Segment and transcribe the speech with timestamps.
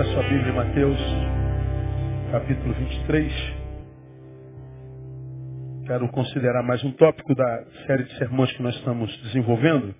[0.00, 0.98] Abra sua Bíblia Mateus,
[2.32, 3.32] capítulo 23.
[5.86, 9.94] Quero considerar mais um tópico da série de sermões que nós estamos desenvolvendo.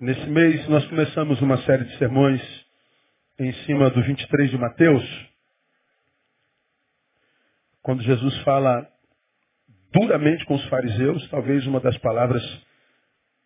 [0.00, 2.40] Nesse mês nós começamos uma série de sermões
[3.40, 5.26] em cima do 23 de Mateus,
[7.82, 8.86] quando Jesus fala
[9.92, 12.44] duramente com os fariseus, talvez uma das palavras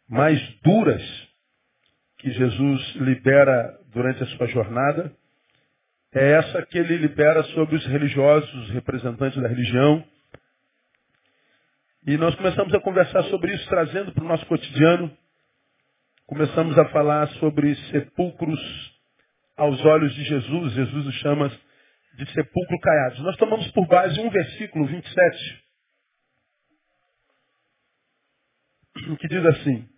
[0.07, 1.03] mais duras
[2.19, 5.11] que Jesus libera durante a sua jornada
[6.15, 10.05] é essa que ele libera sobre os religiosos, os representantes da religião.
[12.07, 15.15] E nós começamos a conversar sobre isso, trazendo para o nosso cotidiano.
[16.27, 18.61] Começamos a falar sobre sepulcros
[19.57, 20.73] aos olhos de Jesus.
[20.73, 21.51] Jesus os chama
[22.15, 23.21] de sepulcro caiados.
[23.21, 25.65] Nós tomamos por base um versículo 27,
[29.21, 29.89] que diz assim: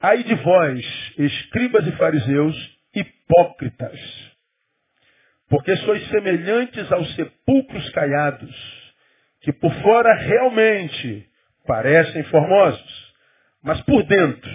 [0.00, 4.33] Ai de vós, escribas e fariseus, hipócritas,
[5.54, 8.92] porque sois semelhantes aos sepulcros caiados,
[9.40, 11.28] que por fora realmente
[11.64, 13.14] parecem formosos,
[13.62, 14.50] mas por dentro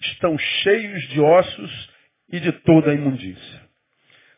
[0.00, 1.90] estão cheios de ossos
[2.30, 3.62] e de toda a imundícia.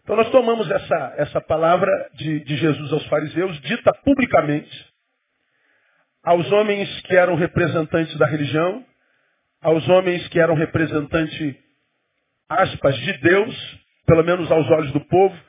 [0.03, 4.87] Então nós tomamos essa, essa palavra de, de Jesus aos fariseus, dita publicamente,
[6.25, 8.83] aos homens que eram representantes da religião,
[9.61, 11.61] aos homens que eram representante,
[12.49, 15.47] aspas, de Deus, pelo menos aos olhos do povo,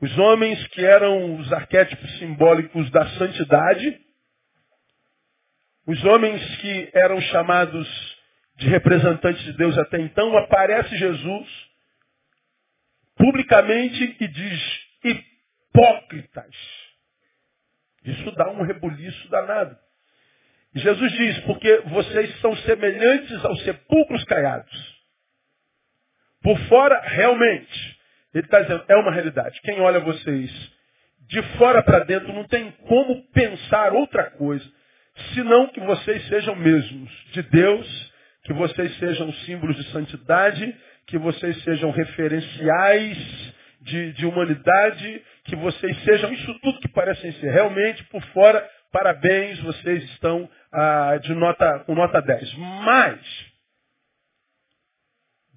[0.00, 4.00] os homens que eram os arquétipos simbólicos da santidade,
[5.86, 8.16] os homens que eram chamados
[8.56, 11.68] de representantes de Deus até então, aparece Jesus
[13.16, 16.54] publicamente e diz hipócritas.
[18.04, 19.76] Isso dá um rebuliço danado.
[20.74, 24.98] Jesus diz, porque vocês são semelhantes aos sepulcros caiados.
[26.42, 27.97] Por fora, realmente,
[28.34, 29.60] ele está dizendo, é uma realidade.
[29.62, 30.50] Quem olha vocês
[31.28, 34.64] de fora para dentro não tem como pensar outra coisa,
[35.34, 38.12] senão que vocês sejam mesmos de Deus,
[38.44, 40.74] que vocês sejam símbolos de santidade,
[41.06, 47.50] que vocês sejam referenciais de, de humanidade, que vocês sejam isso tudo que parecem ser.
[47.50, 52.54] Realmente, por fora, parabéns, vocês estão ah, de nota, com nota 10.
[52.54, 53.20] Mas,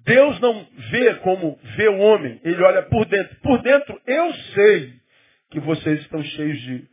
[0.04, 3.36] Deus não vê como vê o homem, ele olha por dentro.
[3.36, 4.94] Por dentro, eu sei
[5.50, 6.88] que vocês estão cheios de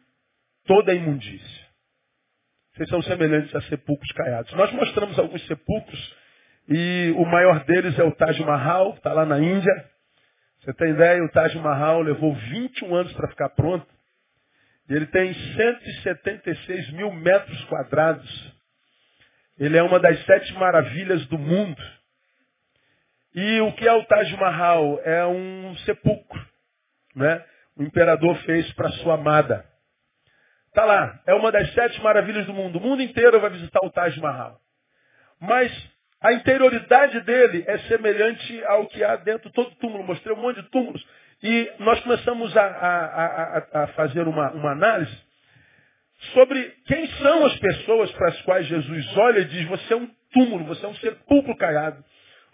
[0.65, 1.67] toda a imundícia.
[2.73, 4.53] Vocês são semelhantes a sepulcros caiados.
[4.53, 6.15] Nós mostramos alguns sepulcros
[6.67, 9.89] e o maior deles é o Taj Mahal, está lá na Índia.
[10.59, 11.23] Você tem ideia?
[11.23, 13.87] O Taj Mahal levou 21 anos para ficar pronto.
[14.87, 18.53] Ele tem 176 mil metros quadrados.
[19.57, 21.98] Ele é uma das sete maravilhas do mundo.
[23.35, 24.99] E o que é o Taj Mahal?
[25.03, 26.39] É um sepulcro.
[27.15, 27.43] Né?
[27.77, 29.65] O imperador fez para sua amada.
[30.69, 31.21] Está lá.
[31.27, 32.77] É uma das sete maravilhas do mundo.
[32.77, 34.59] O mundo inteiro vai visitar o Taj Mahal.
[35.39, 35.71] Mas
[36.21, 40.03] a interioridade dele é semelhante ao que há dentro de todo túmulo.
[40.03, 41.05] Mostrei um monte de túmulos.
[41.41, 45.29] E nós começamos a, a, a, a fazer uma, uma análise
[46.33, 50.09] sobre quem são as pessoas para as quais Jesus olha e diz, você é um
[50.33, 52.03] túmulo, você é um sepulcro caiado,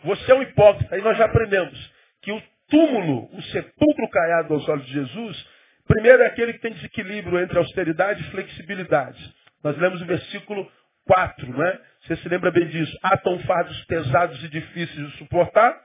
[0.05, 0.95] você é um hipócrita.
[0.95, 5.47] Aí nós já aprendemos que o túmulo, o sepulcro caiado aos olhos de Jesus,
[5.87, 9.35] primeiro é aquele que tem desequilíbrio entre austeridade e flexibilidade.
[9.63, 10.71] Nós lemos o versículo
[11.07, 11.79] 4, né?
[12.01, 12.97] Você se lembra bem disso.
[13.01, 15.79] Atam fardos pesados e difíceis de suportar,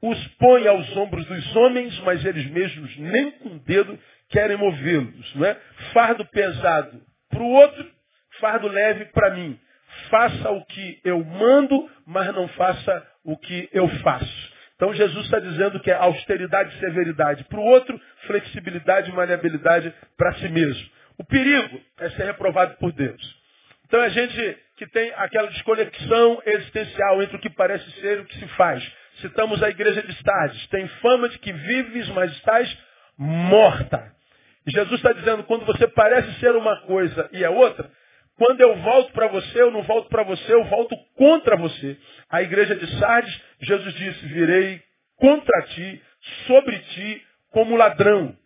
[0.00, 3.98] os põe aos ombros dos homens, mas eles mesmos nem com o dedo
[4.30, 5.34] querem movê-los.
[5.34, 5.56] Não é?
[5.92, 7.90] Fardo pesado para o outro,
[8.40, 9.58] fardo leve para mim.
[10.10, 14.58] Faça o que eu mando, mas não faça o que eu faço.
[14.76, 19.92] Então Jesus está dizendo que é austeridade e severidade para o outro, flexibilidade e maleabilidade
[20.16, 20.88] para si mesmo.
[21.18, 23.20] O perigo é ser reprovado por Deus.
[23.86, 28.24] Então a gente que tem aquela desconexão existencial entre o que parece ser e o
[28.24, 28.88] que se faz.
[29.20, 30.66] Citamos a igreja de Sardes.
[30.68, 32.78] Tem fama de que vives, mas estás
[33.16, 34.12] morta.
[34.64, 37.90] Jesus está dizendo, quando você parece ser uma coisa e é outra,
[38.38, 41.96] quando eu volto para você, eu não volto para você, eu volto contra você.
[42.30, 44.80] A igreja de Sardes, Jesus disse, virei
[45.16, 46.02] contra ti,
[46.46, 48.36] sobre ti, como ladrão.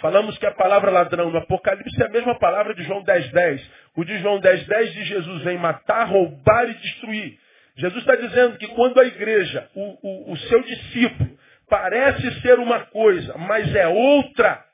[0.00, 3.30] Falamos que a palavra ladrão no Apocalipse é a mesma palavra de João 10.10.
[3.32, 3.70] 10.
[3.96, 7.38] O de João 10.10 10 diz Jesus vem matar, roubar e destruir.
[7.76, 11.38] Jesus está dizendo que quando a igreja, o, o, o seu discípulo,
[11.68, 14.64] parece ser uma coisa, mas é outra,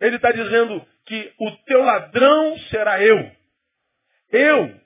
[0.00, 3.30] ele está dizendo que o teu ladrão será eu.
[4.32, 4.80] Eu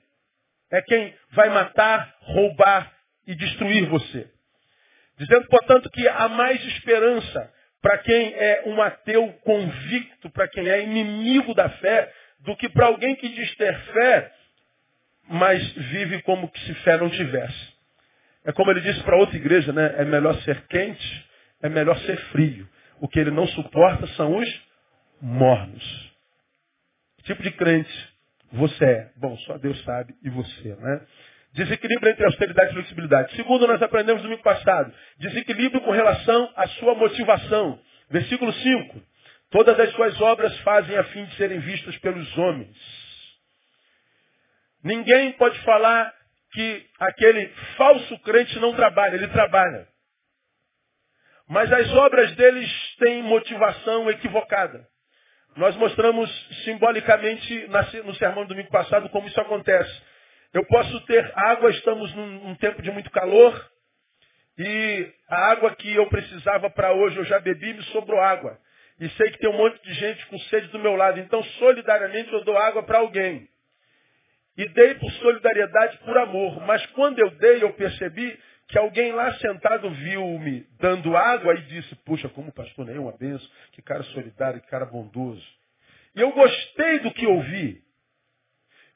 [0.71, 2.91] é quem vai matar, roubar
[3.27, 4.29] e destruir você.
[5.17, 7.51] Dizendo, portanto, que há mais esperança
[7.81, 12.87] para quem é um ateu convicto, para quem é inimigo da fé, do que para
[12.87, 14.31] alguém que diz ter fé,
[15.27, 17.75] mas vive como que se fé não tivesse.
[18.43, 19.95] É como ele disse para outra igreja, né?
[19.97, 21.25] É melhor ser quente,
[21.61, 22.67] é melhor ser frio.
[22.99, 24.64] O que ele não suporta são os
[25.25, 26.13] mornos.
[27.17, 28.15] Que tipo de crente
[28.51, 29.11] você é?
[29.17, 31.07] Bom, só Deus sabe e você, né?
[31.53, 33.35] Desequilíbrio entre austeridade e flexibilidade.
[33.35, 34.93] Segundo, nós aprendemos no domingo passado.
[35.17, 37.79] Desequilíbrio com relação à sua motivação.
[38.09, 39.01] Versículo 5.
[39.49, 42.77] Todas as suas obras fazem a fim de serem vistas pelos homens.
[44.83, 46.13] Ninguém pode falar
[46.51, 47.47] que aquele
[47.77, 49.87] falso crente não trabalha, ele trabalha.
[51.47, 52.69] Mas as obras deles
[52.99, 54.87] têm motivação equivocada.
[55.55, 56.29] Nós mostramos
[56.65, 57.67] simbolicamente
[58.03, 60.01] no sermão do domingo passado como isso acontece.
[60.53, 63.71] Eu posso ter água, estamos num, tempo de muito calor,
[64.57, 68.57] e a água que eu precisava para hoje eu já bebi, me sobrou água.
[68.99, 71.19] E sei que tem um monte de gente com sede do meu lado.
[71.19, 73.47] Então, solidariamente, eu dou água para alguém.
[74.57, 76.61] E dei por solidariedade, por amor.
[76.65, 81.95] Mas quando eu dei, eu percebi que alguém lá sentado viu-me dando água e disse,
[81.97, 85.45] puxa, como pastor nem é uma benção, que cara solidário, que cara bondoso.
[86.15, 87.83] E eu gostei do que ouvi.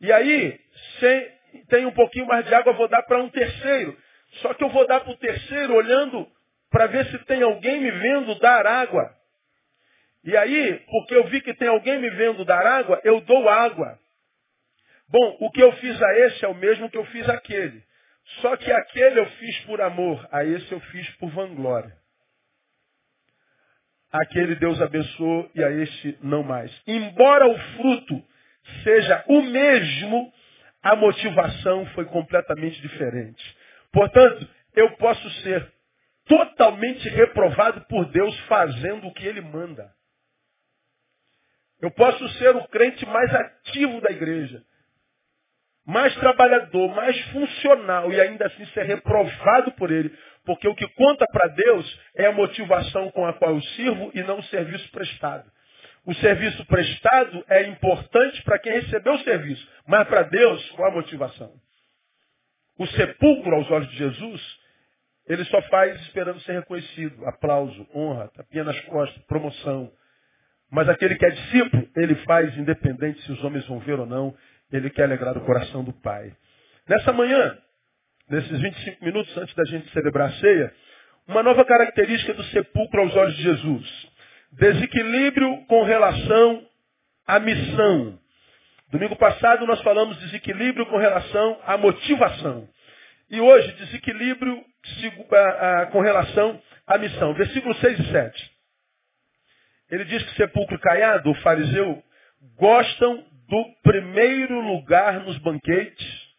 [0.01, 0.59] E aí,
[1.67, 3.97] tem um pouquinho mais de água, vou dar para um terceiro.
[4.41, 6.27] Só que eu vou dar para o terceiro olhando
[6.69, 9.13] para ver se tem alguém me vendo dar água.
[10.23, 13.99] E aí, porque eu vi que tem alguém me vendo dar água, eu dou água.
[15.07, 17.83] Bom, o que eu fiz a esse é o mesmo que eu fiz àquele.
[18.41, 21.97] Só que aquele eu fiz por amor, a esse eu fiz por vanglória.
[24.11, 26.71] Aquele Deus abençoou e a este não mais.
[26.87, 28.23] Embora o fruto
[28.83, 30.33] seja o mesmo,
[30.81, 33.57] a motivação foi completamente diferente.
[33.91, 35.71] Portanto, eu posso ser
[36.25, 39.91] totalmente reprovado por Deus fazendo o que Ele manda.
[41.81, 44.63] Eu posso ser o crente mais ativo da igreja,
[45.89, 50.15] mais trabalhador, mais funcional e ainda assim ser reprovado por Ele.
[50.45, 54.21] Porque o que conta para Deus é a motivação com a qual eu sirvo e
[54.21, 55.51] não o serviço prestado.
[56.05, 60.93] O serviço prestado é importante para quem recebeu o serviço, mas para Deus, qual a
[60.93, 61.51] motivação?
[62.77, 64.41] O sepulcro aos olhos de Jesus,
[65.27, 67.25] ele só faz esperando ser reconhecido.
[67.25, 69.91] Aplauso, honra, tapinha nas costas, promoção.
[70.71, 74.35] Mas aquele que é discípulo, ele faz independente se os homens vão ver ou não,
[74.71, 76.31] ele quer alegrar o coração do Pai.
[76.87, 77.57] Nessa manhã,
[78.29, 80.73] nesses 25 minutos antes da gente celebrar a ceia,
[81.27, 84.07] uma nova característica do sepulcro aos olhos de Jesus.
[84.51, 86.67] Desequilíbrio com relação
[87.27, 88.19] à missão.
[88.91, 92.67] Domingo passado nós falamos desequilíbrio com relação à motivação.
[93.29, 94.65] E hoje, desequilíbrio
[95.91, 97.33] com relação à missão.
[97.35, 98.51] Versículos 6 e 7.
[99.91, 102.03] Ele diz que sepulcro caiado, o fariseu,
[102.57, 106.29] gostam do primeiro lugar nos banquetes,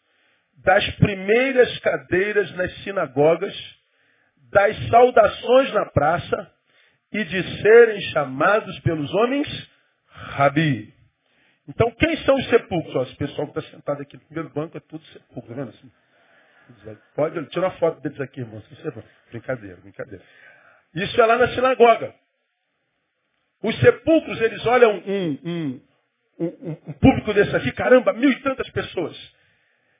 [0.64, 3.54] das primeiras cadeiras nas sinagogas,
[4.50, 6.54] das saudações na praça
[7.12, 9.70] e de serem chamados pelos homens
[10.06, 10.94] Rabi.
[11.68, 12.96] Então, quem são os sepulcros?
[12.96, 15.70] Ó, esse pessoal que está sentado aqui no primeiro banco é tudo sepulcro, tá vendo
[15.70, 15.90] assim?
[17.14, 18.62] Pode tirar uma foto deles aqui, irmão.
[19.30, 20.24] Brincadeira, brincadeira.
[20.94, 22.14] Isso é lá na sinagoga.
[23.62, 25.80] Os sepulcros, eles olham um, um,
[26.40, 29.16] um, um público desse aqui, caramba, mil e tantas pessoas.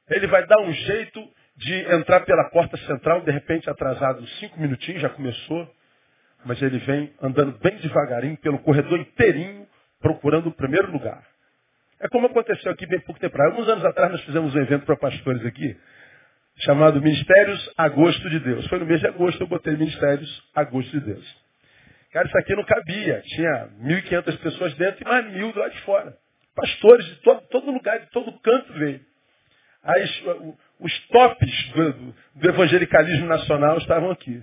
[0.08, 1.22] Ele vai dar um jeito
[1.56, 5.70] de entrar pela porta central, de repente atrasado cinco minutinhos, já começou,
[6.44, 9.66] mas ele vem andando bem devagarinho pelo corredor inteirinho,
[10.00, 11.22] procurando o primeiro lugar.
[12.00, 13.40] É como aconteceu aqui bem pouco tempo.
[13.42, 15.76] Alguns anos atrás nós fizemos um evento para pastores aqui,
[16.60, 18.66] chamado Ministérios Agosto de Deus.
[18.68, 21.40] Foi no mês de agosto eu botei Ministérios Agosto de Deus.
[22.10, 23.22] Cara, isso aqui não cabia.
[23.26, 26.16] Tinha 1.500 pessoas dentro e mais mil do lado de fora.
[26.54, 29.00] Pastores de todo, todo lugar, de todo canto veio.
[29.82, 30.04] Aí
[30.78, 34.42] os tops do, do evangelicalismo nacional estavam aqui.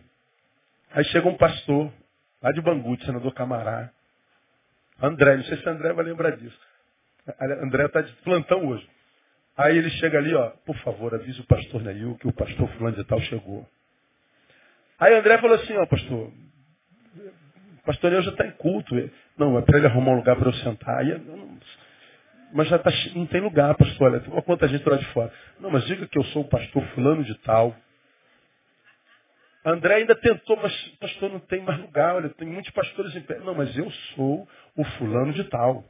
[0.91, 1.91] Aí chega um pastor,
[2.41, 3.91] lá de Bangu, senador Camará.
[5.01, 6.59] André, não sei se André vai lembrar disso.
[7.61, 8.87] André está de plantão hoje.
[9.55, 12.95] Aí ele chega ali, ó, por favor, avise o pastor Neil que o pastor fulano
[12.95, 13.67] de tal chegou.
[14.99, 16.31] Aí André falou assim, ó, pastor,
[17.17, 18.95] o pastor Neil já está em culto.
[19.37, 20.99] Não, é para ele arrumar um lugar para eu sentar.
[20.99, 21.57] Aí, não,
[22.53, 25.31] mas já tá, não tem lugar, pastor, olha, tem quanta gente lá de fora.
[25.59, 27.75] Não, mas diga que eu sou o pastor fulano de tal.
[29.65, 33.39] André ainda tentou, mas pastor, não tem mais lugar, olha, tem muitos pastores em pé.
[33.39, 35.83] Não, mas eu sou o fulano de tal.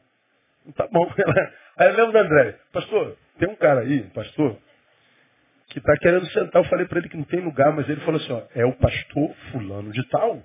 [0.76, 1.08] Tá bom.
[1.78, 4.58] Aí eu lembro do André, pastor, tem um cara aí, pastor,
[5.68, 6.64] que está querendo sentar.
[6.64, 8.74] Eu falei para ele que não tem lugar, mas ele falou assim, ó, é o
[8.74, 10.42] pastor fulano de tal.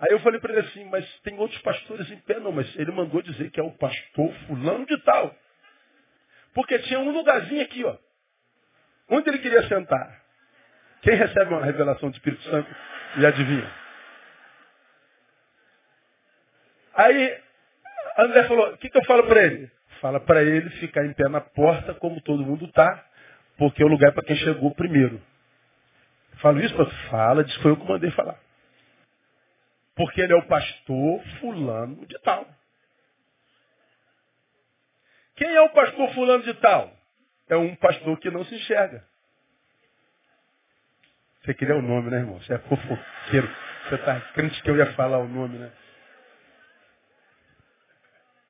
[0.00, 2.92] Aí eu falei para ele assim, mas tem outros pastores em pé, não, mas ele
[2.92, 5.34] mandou dizer que é o pastor fulano de tal.
[6.54, 7.96] Porque tinha um lugarzinho aqui, ó.
[9.10, 10.22] Onde ele queria sentar?
[11.02, 12.68] Quem recebe uma revelação do Espírito Santo
[13.16, 13.72] e adivinha?
[16.94, 17.40] Aí
[18.18, 19.70] André falou, o que, que eu falo para ele?
[20.00, 23.04] Fala para ele ficar em pé na porta, como todo mundo está,
[23.56, 25.20] porque é o lugar para quem chegou primeiro.
[26.38, 28.38] Falo isso, para fala, diz foi eu que mandei falar.
[29.98, 32.46] Porque ele é o pastor fulano de tal.
[35.34, 36.96] Quem é o pastor fulano de tal?
[37.48, 39.04] É um pastor que não se enxerga.
[41.42, 42.40] Você queria o nome, né, irmão?
[42.40, 43.52] Você é fofoqueiro.
[43.88, 45.72] Você está crente que eu ia falar o nome, né?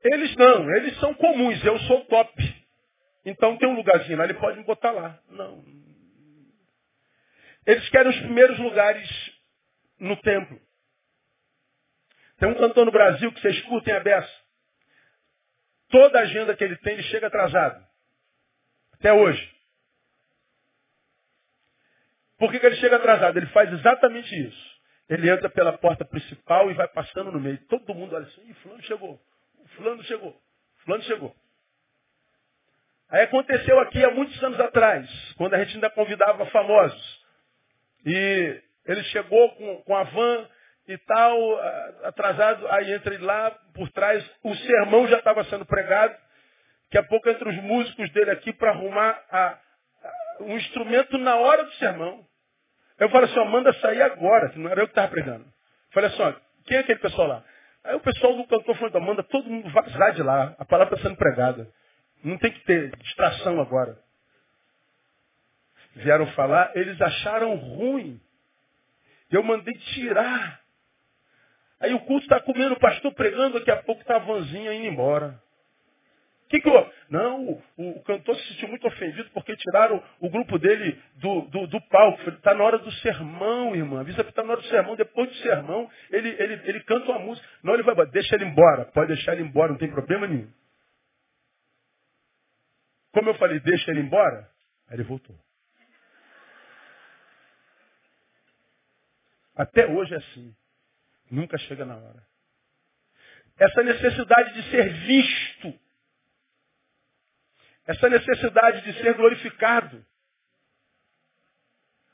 [0.05, 2.67] Eles não, eles são comuns, eu sou top.
[3.25, 5.19] Então tem um lugarzinho lá, ele pode me botar lá.
[5.31, 5.65] Não.
[7.65, 9.09] Eles querem os primeiros lugares
[9.99, 10.68] no templo.
[12.39, 14.33] Tem um cantor no Brasil que você escuta em aberto.
[15.89, 17.85] Toda agenda que ele tem, ele chega atrasado.
[18.95, 19.57] Até hoje.
[22.39, 23.37] Por que, que ele chega atrasado?
[23.37, 24.79] Ele faz exatamente isso.
[25.09, 27.59] Ele entra pela porta principal e vai passando no meio.
[27.67, 29.21] Todo mundo olha assim, Ih, fulano chegou.
[29.77, 30.41] Fulano chegou.
[30.85, 31.37] Fulano chegou.
[33.09, 37.27] Aí aconteceu aqui há muitos anos atrás, quando a gente ainda convidava famosos.
[38.05, 40.49] E ele chegou com, com a van
[40.89, 41.39] e tal,
[42.05, 46.17] atrasado, aí entra ele lá por trás, o sermão já estava sendo pregado.
[46.85, 49.59] Daqui a pouco entra os músicos dele aqui para arrumar a, a,
[50.41, 52.27] um instrumento na hora do sermão.
[52.99, 55.45] Eu falo assim, ó, manda sair agora, que não era eu que estava pregando.
[55.93, 56.33] Falei assim, ó,
[56.67, 57.45] quem é aquele pessoal lá?
[57.85, 60.55] Aí o pessoal do cantor falou, manda todo mundo vazar de lá.
[60.59, 61.71] A palavra está sendo pregada.
[62.25, 63.99] Não tem que ter distração agora.
[65.95, 68.21] Vieram falar, eles acharam ruim.
[69.31, 70.61] Eu mandei tirar.
[71.81, 74.87] Aí o culto está comendo o pastor pregando, daqui a pouco está a vanzinha indo
[74.87, 75.41] embora
[76.49, 76.93] que, que eu...
[77.11, 81.67] Não, o, o, cantor se sentiu muito ofendido porque tiraram o grupo dele do, do,
[81.67, 82.29] do palco.
[82.31, 84.01] Está na hora do sermão, irmã.
[84.01, 84.97] Avisa que está na hora do sermão.
[84.97, 87.47] Depois do sermão, ele, ele, ele canta uma música.
[87.63, 88.87] Não, ele vai, deixa ele embora.
[88.87, 90.51] Pode deixar ele embora, não tem problema nenhum.
[93.13, 94.49] Como eu falei, deixa ele embora,
[94.89, 95.37] aí ele voltou.
[99.57, 100.55] Até hoje é assim.
[101.31, 102.27] Nunca chega na hora.
[103.59, 105.79] Essa necessidade de ser visto
[107.89, 110.05] essa necessidade de ser glorificado.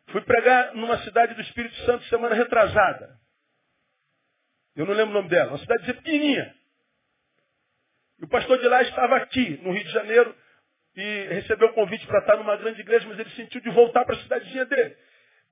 [0.07, 3.19] Fui pregar numa cidade do Espírito Santo semana retrasada.
[4.77, 6.55] Eu não lembro o nome dela, uma cidade pequenininha.
[8.21, 10.37] E o pastor de lá estava aqui, no Rio de Janeiro,
[10.95, 14.15] e recebeu o convite para estar numa grande igreja, mas ele sentiu de voltar para
[14.15, 14.97] a cidadezinha dele.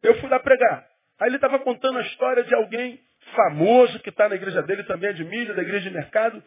[0.02, 0.88] Eu fui lá pregar.
[1.19, 3.04] Aí ele estava contando a história de alguém
[3.35, 6.43] famoso que está na igreja dele também, é de mídia, da igreja de mercado,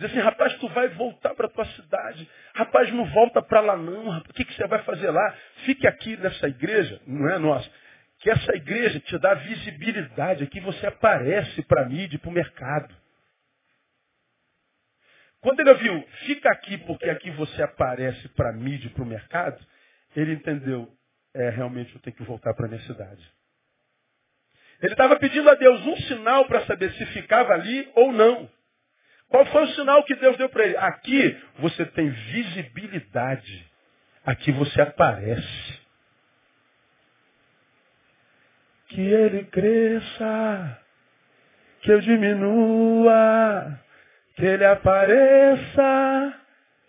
[0.00, 2.26] Diz assim, rapaz, tu vai voltar para tua cidade.
[2.54, 4.18] Rapaz, não volta para lá não.
[4.18, 5.36] O que, que você vai fazer lá?
[5.66, 7.70] Fique aqui nessa igreja, não é nossa.
[8.20, 10.42] Que essa igreja te dá visibilidade.
[10.42, 12.94] Aqui você aparece para a mídia e para o mercado.
[15.42, 19.06] Quando ele ouviu, fica aqui porque aqui você aparece para a mídia e para o
[19.06, 19.62] mercado,
[20.16, 20.90] ele entendeu,
[21.34, 23.30] é, realmente eu tenho que voltar para a minha cidade.
[24.82, 28.48] Ele estava pedindo a Deus um sinal para saber se ficava ali ou não.
[29.28, 30.76] Qual foi o sinal que Deus deu para ele?
[30.78, 33.66] Aqui você tem visibilidade.
[34.24, 35.80] Aqui você aparece.
[38.88, 40.78] Que ele cresça,
[41.82, 43.78] que eu diminua,
[44.34, 46.34] que ele apareça,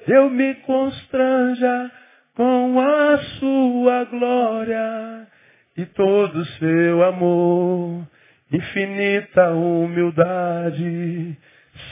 [0.08, 1.92] eu me constranja
[2.34, 5.31] com a sua glória
[5.82, 8.08] e todo o seu amor,
[8.52, 11.38] infinita humildade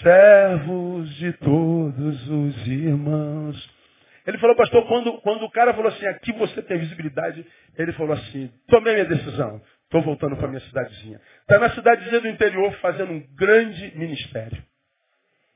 [0.03, 3.79] servos de todos os irmãos.
[4.27, 7.43] Ele falou, pastor, quando, quando o cara falou assim, aqui você tem visibilidade,
[7.77, 11.19] ele falou assim, tomei minha decisão, estou voltando para minha cidadezinha.
[11.41, 14.61] Está na cidadezinha do interior fazendo um grande ministério.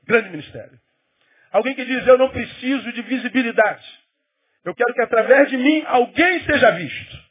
[0.04, 0.76] Grande ministério.
[1.52, 3.86] Alguém que diz, eu não preciso de visibilidade.
[4.64, 7.23] Eu quero que através de mim alguém seja visto.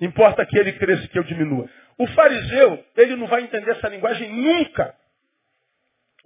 [0.00, 1.68] Importa que ele cresça que eu diminua.
[1.98, 4.94] O fariseu, ele não vai entender essa linguagem nunca.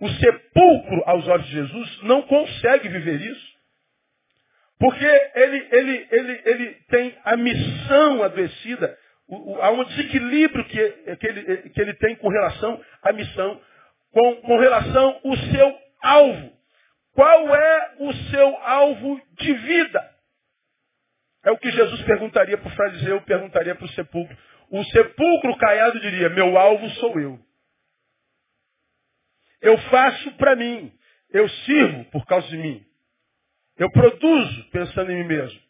[0.01, 3.57] O sepulcro, aos olhos de Jesus, não consegue viver isso.
[4.79, 5.05] Porque
[5.35, 8.97] ele, ele, ele, ele tem a missão adoecida,
[9.63, 13.61] há um desequilíbrio que, que, ele, que ele tem com relação à missão,
[14.13, 16.53] com, com relação ao seu alvo.
[17.15, 20.16] Qual é o seu alvo de vida?
[21.47, 24.37] É o que Jesus perguntaria para o fariseu, perguntaria para o sepulcro.
[24.69, 27.39] O sepulcro caiado diria, meu alvo sou eu.
[29.63, 30.93] Eu faço para mim.
[31.31, 32.85] Eu sirvo por causa de mim.
[33.79, 35.61] Eu produzo pensando em mim mesmo.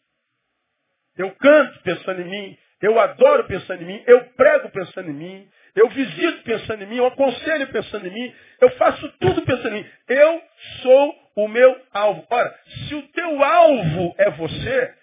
[1.15, 2.57] Eu canto pensando em mim.
[2.81, 4.03] Eu adoro pensando em mim.
[4.07, 5.49] Eu prego pensando em mim.
[5.75, 6.97] Eu visito pensando em mim.
[6.97, 8.35] Eu aconselho pensando em mim.
[8.61, 9.89] Eu faço tudo pensando em mim.
[10.07, 10.41] Eu
[10.81, 12.25] sou o meu alvo.
[12.31, 14.96] Ora, se o teu alvo é você,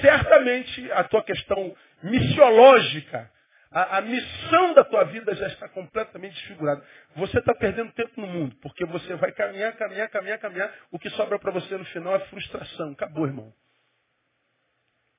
[0.00, 3.30] certamente a tua questão missiológica,
[3.70, 6.84] a, a missão da tua vida já está completamente desfigurada.
[7.16, 10.74] Você está perdendo tempo no mundo, porque você vai caminhar, caminhar, caminhar, caminhar.
[10.90, 12.92] O que sobra para você no final é frustração.
[12.92, 13.52] Acabou, irmão.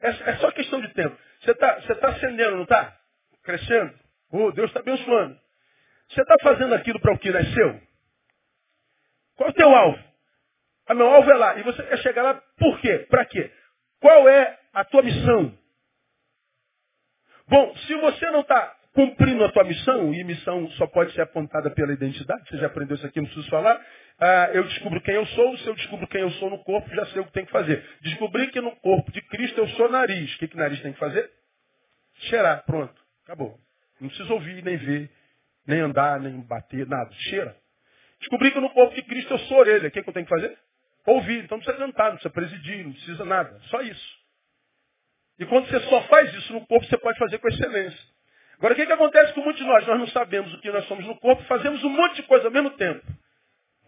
[0.01, 1.17] É, é só questão de tempo.
[1.41, 2.95] Você está você tá ascendendo, não está?
[3.43, 3.93] Crescendo.
[4.31, 5.39] Oh, Deus está abençoando.
[6.09, 7.81] Você está fazendo aquilo para o que nasceu?
[9.35, 10.03] Qual é o teu alvo?
[10.87, 11.57] Ah, meu alvo é lá.
[11.57, 12.99] E você quer chegar lá por quê?
[13.09, 13.51] Para quê?
[14.03, 15.57] Qual é a tua missão?
[17.47, 21.71] Bom, se você não está cumprindo a tua missão, e missão só pode ser apontada
[21.71, 23.81] pela identidade, você já aprendeu isso aqui, não preciso falar,
[24.19, 27.05] ah, eu descubro quem eu sou, se eu descubro quem eu sou no corpo, já
[27.07, 27.81] sei o que tem que fazer.
[28.01, 30.35] Descobri que no corpo de Cristo eu sou nariz.
[30.35, 31.31] O que, que nariz tem que fazer?
[32.23, 32.93] Cheirar, pronto,
[33.23, 33.57] acabou.
[34.01, 35.09] Não precisa ouvir, nem ver,
[35.65, 37.09] nem andar, nem bater, nada.
[37.29, 37.55] Cheira.
[38.19, 39.87] Descobri que no corpo de Cristo eu sou orelha.
[39.87, 40.57] O que, que eu tenho que fazer?
[41.05, 41.43] Ouvir.
[41.43, 43.59] Então não precisa cantar, não precisa presidir, não precisa nada.
[43.69, 44.23] Só isso.
[45.39, 48.13] E quando você só faz isso no corpo, você pode fazer com excelência.
[48.57, 49.85] Agora, o que, que acontece com muitos de nós?
[49.85, 52.51] Nós não sabemos o que nós somos no corpo, fazemos um monte de coisa ao
[52.51, 53.05] mesmo tempo.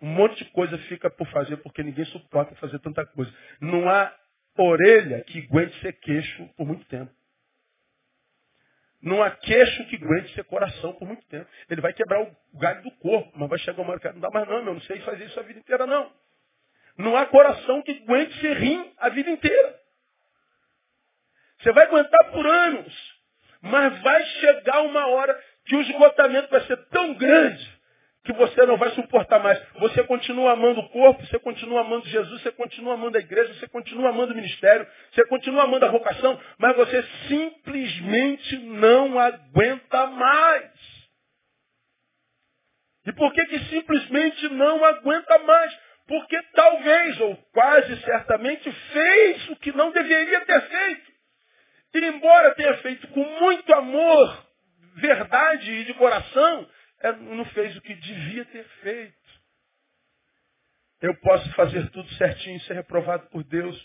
[0.02, 3.34] Um monte de coisa fica por fazer porque ninguém suporta fazer tanta coisa.
[3.62, 4.14] Não há
[4.58, 7.12] orelha que aguente ser queixo por muito tempo.
[9.02, 11.48] Não há queixo que aguente ser coração por muito tempo.
[11.70, 14.30] Ele vai quebrar o galho do corpo, mas vai chegar uma hora que não dá
[14.32, 16.12] mais não, meu, não sei fazer isso a vida inteira não.
[16.98, 19.80] Não há coração que aguente ser rim a vida inteira.
[21.60, 22.94] Você vai aguentar por anos,
[23.62, 27.76] mas vai chegar uma hora que o esgotamento vai ser tão grande
[28.26, 29.62] que você não vai suportar mais.
[29.80, 33.68] Você continua amando o corpo, você continua amando Jesus, você continua amando a igreja, você
[33.68, 40.72] continua amando o ministério, você continua amando a vocação, mas você simplesmente não aguenta mais.
[43.06, 45.78] E por que que simplesmente não aguenta mais?
[46.08, 51.12] Porque talvez, ou quase certamente, fez o que não deveria ter feito.
[51.96, 54.48] E embora tenha feito com muito amor,
[54.96, 56.70] verdade e de coração,
[57.02, 59.26] é, não fez o que devia ter feito.
[61.02, 63.80] Eu posso fazer tudo certinho e ser reprovado por Deus,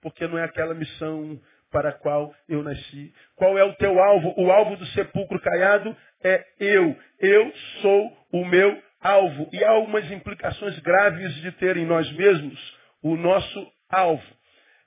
[0.00, 3.14] porque não é aquela missão para a qual eu nasci.
[3.36, 4.34] Qual é o teu alvo?
[4.36, 6.96] O alvo do sepulcro caiado é eu.
[7.18, 9.48] Eu sou o meu alvo.
[9.52, 14.36] E há algumas implicações graves de ter em nós mesmos o nosso alvo.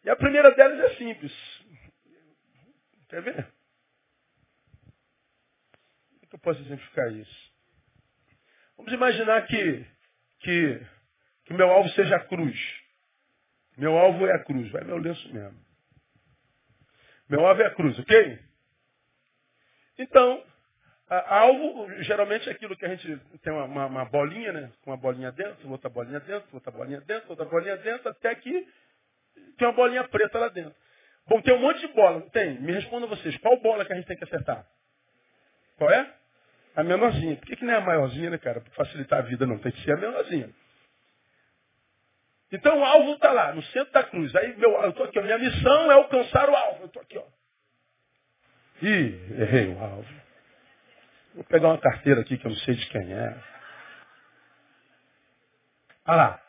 [0.03, 1.33] E a primeira delas é simples.
[3.09, 3.35] Quer ver?
[6.09, 7.53] Como é que eu posso exemplificar isso?
[8.77, 9.85] Vamos imaginar que,
[10.39, 10.87] que,
[11.45, 12.59] que meu alvo seja a cruz.
[13.77, 14.69] Meu alvo é a cruz.
[14.71, 15.63] Vai meu lenço mesmo.
[17.29, 18.39] Meu alvo é a cruz, ok?
[19.97, 20.43] Então,
[21.09, 24.71] alvo geralmente é aquilo que a gente tem uma, uma, uma, bolinha, né?
[24.85, 28.67] Uma bolinha dentro, outra bolinha dentro, outra bolinha dentro, outra bolinha dentro, até que
[29.57, 30.75] tem uma bolinha preta lá dentro.
[31.27, 32.59] Bom, tem um monte de bola, tem?
[32.59, 34.65] Me respondam vocês, qual bola que a gente tem que acertar?
[35.77, 36.13] Qual é?
[36.75, 37.35] A menorzinha.
[37.37, 38.59] Por que, que não é a maiorzinha, né, cara?
[38.59, 39.57] Para facilitar a vida, não.
[39.59, 40.49] Tem que ser a menorzinha.
[42.51, 44.35] Então o alvo está lá, no centro da cruz.
[44.35, 46.83] Aí meu, eu estou aqui, minha missão é alcançar o alvo.
[46.83, 47.23] Eu estou aqui, ó.
[48.81, 50.22] Ih, errei o alvo.
[51.35, 53.35] Vou pegar uma carteira aqui que eu não sei de quem é.
[56.05, 56.39] Ah lá.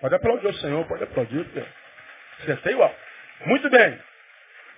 [0.00, 1.66] Pode aplaudir o Senhor, pode aplaudir, porque
[2.40, 2.94] acertei o alvo.
[3.46, 3.98] Muito bem.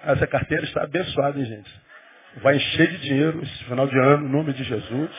[0.04, 1.82] Essa carteira está abençoada, hein, gente?
[2.36, 5.10] Vai encher de dinheiro esse final de ano, em nome de Jesus.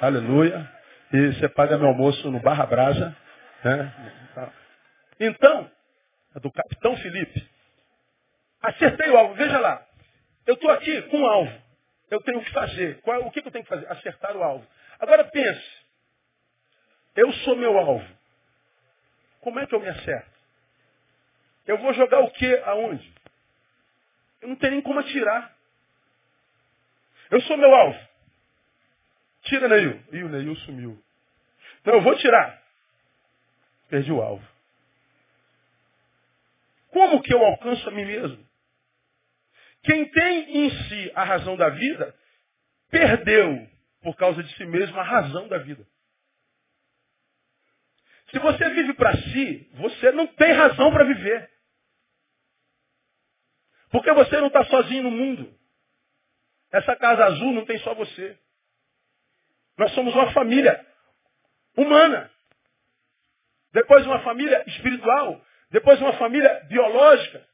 [0.00, 0.70] Aleluia.
[1.12, 3.16] E você paga meu almoço no Barra Brasa.
[3.64, 3.92] Né?
[5.18, 5.70] Então,
[6.36, 7.48] é do capitão Felipe.
[8.62, 9.34] Acertei o alvo.
[9.34, 9.82] Veja lá.
[10.46, 11.65] Eu estou aqui com um alvo.
[12.10, 13.00] Eu tenho que fazer.
[13.02, 13.90] Qual, o que, que eu tenho que fazer?
[13.90, 14.66] Acertar o alvo.
[14.98, 15.86] Agora pense.
[17.16, 18.16] Eu sou meu alvo.
[19.40, 20.30] Como é que eu me acerto?
[21.66, 23.14] Eu vou jogar o que aonde?
[24.40, 25.56] Eu não tenho nem como atirar.
[27.30, 27.98] Eu sou meu alvo.
[29.42, 30.02] Tira, Neil.
[30.12, 31.02] E o Neil sumiu.
[31.84, 32.62] Não, eu vou tirar.
[33.88, 34.46] Perdi o alvo.
[36.90, 38.45] Como que eu alcanço a mim mesmo?
[39.86, 42.14] Quem tem em si a razão da vida,
[42.90, 43.68] perdeu,
[44.02, 45.86] por causa de si mesmo, a razão da vida.
[48.30, 51.48] Se você vive para si, você não tem razão para viver.
[53.90, 55.56] Porque você não está sozinho no mundo.
[56.72, 58.36] Essa casa azul não tem só você.
[59.78, 60.84] Nós somos uma família
[61.76, 62.28] humana.
[63.72, 65.40] Depois uma família espiritual.
[65.70, 67.46] Depois uma família biológica.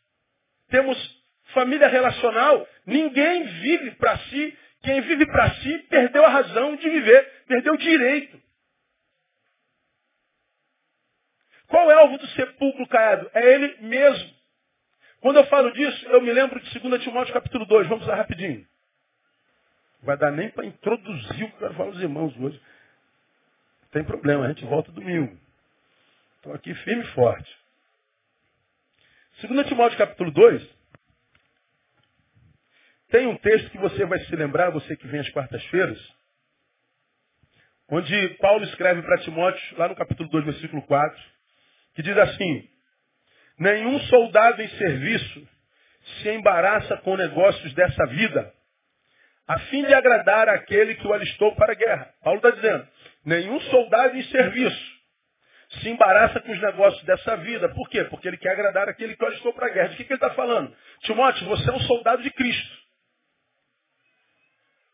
[0.68, 1.21] Temos
[1.52, 2.66] família relacional.
[2.86, 4.58] Ninguém vive para si.
[4.82, 8.40] Quem vive para si perdeu a razão de viver, perdeu o direito.
[11.68, 13.30] Qual é o alvo do sepulcro caiado?
[13.32, 14.30] É ele mesmo.
[15.20, 17.88] Quando eu falo disso, eu me lembro de 2 Timóteo capítulo 2.
[17.88, 18.66] Vamos lá rapidinho.
[20.02, 22.60] Vai dar nem para introduzir o que eu quero falar aos irmãos hoje.
[23.82, 25.38] Não tem problema, a gente volta domingo.
[26.36, 27.56] Estou aqui firme e forte.
[29.40, 30.81] 2 Timóteo capítulo 2.
[33.12, 35.98] Tem um texto que você vai se lembrar, você que vem às quartas-feiras,
[37.90, 41.22] onde Paulo escreve para Timóteo, lá no capítulo 2, versículo 4,
[41.94, 42.66] que diz assim:
[43.58, 45.46] Nenhum soldado em serviço
[46.22, 48.50] se embaraça com negócios dessa vida,
[49.46, 52.14] a fim de agradar aquele que o alistou para a guerra.
[52.24, 52.88] Paulo está dizendo,
[53.26, 54.92] nenhum soldado em serviço
[55.82, 57.68] se embaraça com os negócios dessa vida.
[57.74, 58.04] Por quê?
[58.04, 59.88] Porque ele quer agradar aquele que o alistou para a guerra.
[59.88, 60.74] De que, que ele está falando?
[61.00, 62.81] Timóteo, você é um soldado de Cristo.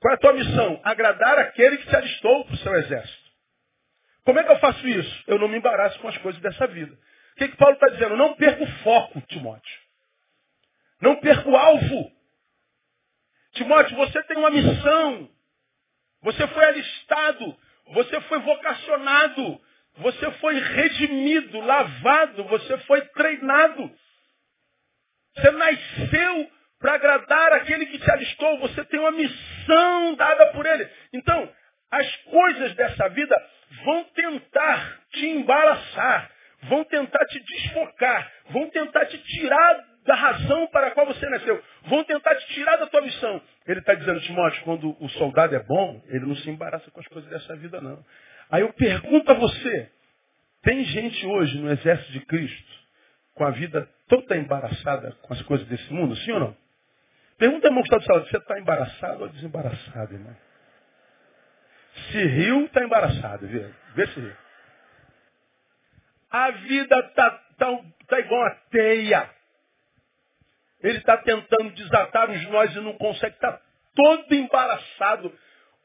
[0.01, 0.81] Qual é a tua missão?
[0.85, 3.29] Agradar aquele que te alistou para o seu exército.
[4.25, 5.25] Como é que eu faço isso?
[5.27, 6.93] Eu não me embaraço com as coisas dessa vida.
[6.93, 8.17] O que, que Paulo está dizendo?
[8.17, 9.81] Não perca o foco, Timóteo.
[11.01, 12.13] Não perca o alvo.
[13.53, 15.31] Timóteo, você tem uma missão.
[16.23, 17.59] Você foi alistado.
[17.95, 19.61] Você foi vocacionado.
[19.99, 22.45] Você foi redimido, lavado.
[22.45, 23.91] Você foi treinado.
[25.35, 28.59] Você nasceu para agradar aquele que te alistou.
[28.61, 30.89] Você tem uma missão dada por ele.
[31.13, 31.51] Então,
[31.91, 33.35] as coisas dessa vida
[33.85, 36.31] vão tentar te embaraçar,
[36.65, 41.63] vão tentar te desfocar, vão tentar te tirar da razão para a qual você nasceu.
[41.85, 43.43] Vão tentar te tirar da tua missão.
[43.67, 47.07] Ele está dizendo, Timóteo, quando o soldado é bom, ele não se embaraça com as
[47.09, 48.03] coisas dessa vida, não.
[48.51, 49.91] Aí eu pergunto a você,
[50.63, 52.79] tem gente hoje no exército de Cristo
[53.35, 56.68] com a vida toda embaraçada com as coisas desse mundo, sim ou não?
[57.39, 60.37] Pergunta ao irmão que está do você está embaraçado ou desembaraçado, irmão?
[62.11, 64.37] Se riu, está embaraçado, vê, vê se riu.
[66.31, 69.31] A vida está tá, tá igual uma teia.
[70.83, 73.61] Ele está tentando desatar os nós e não consegue, está
[73.95, 75.33] todo embaraçado.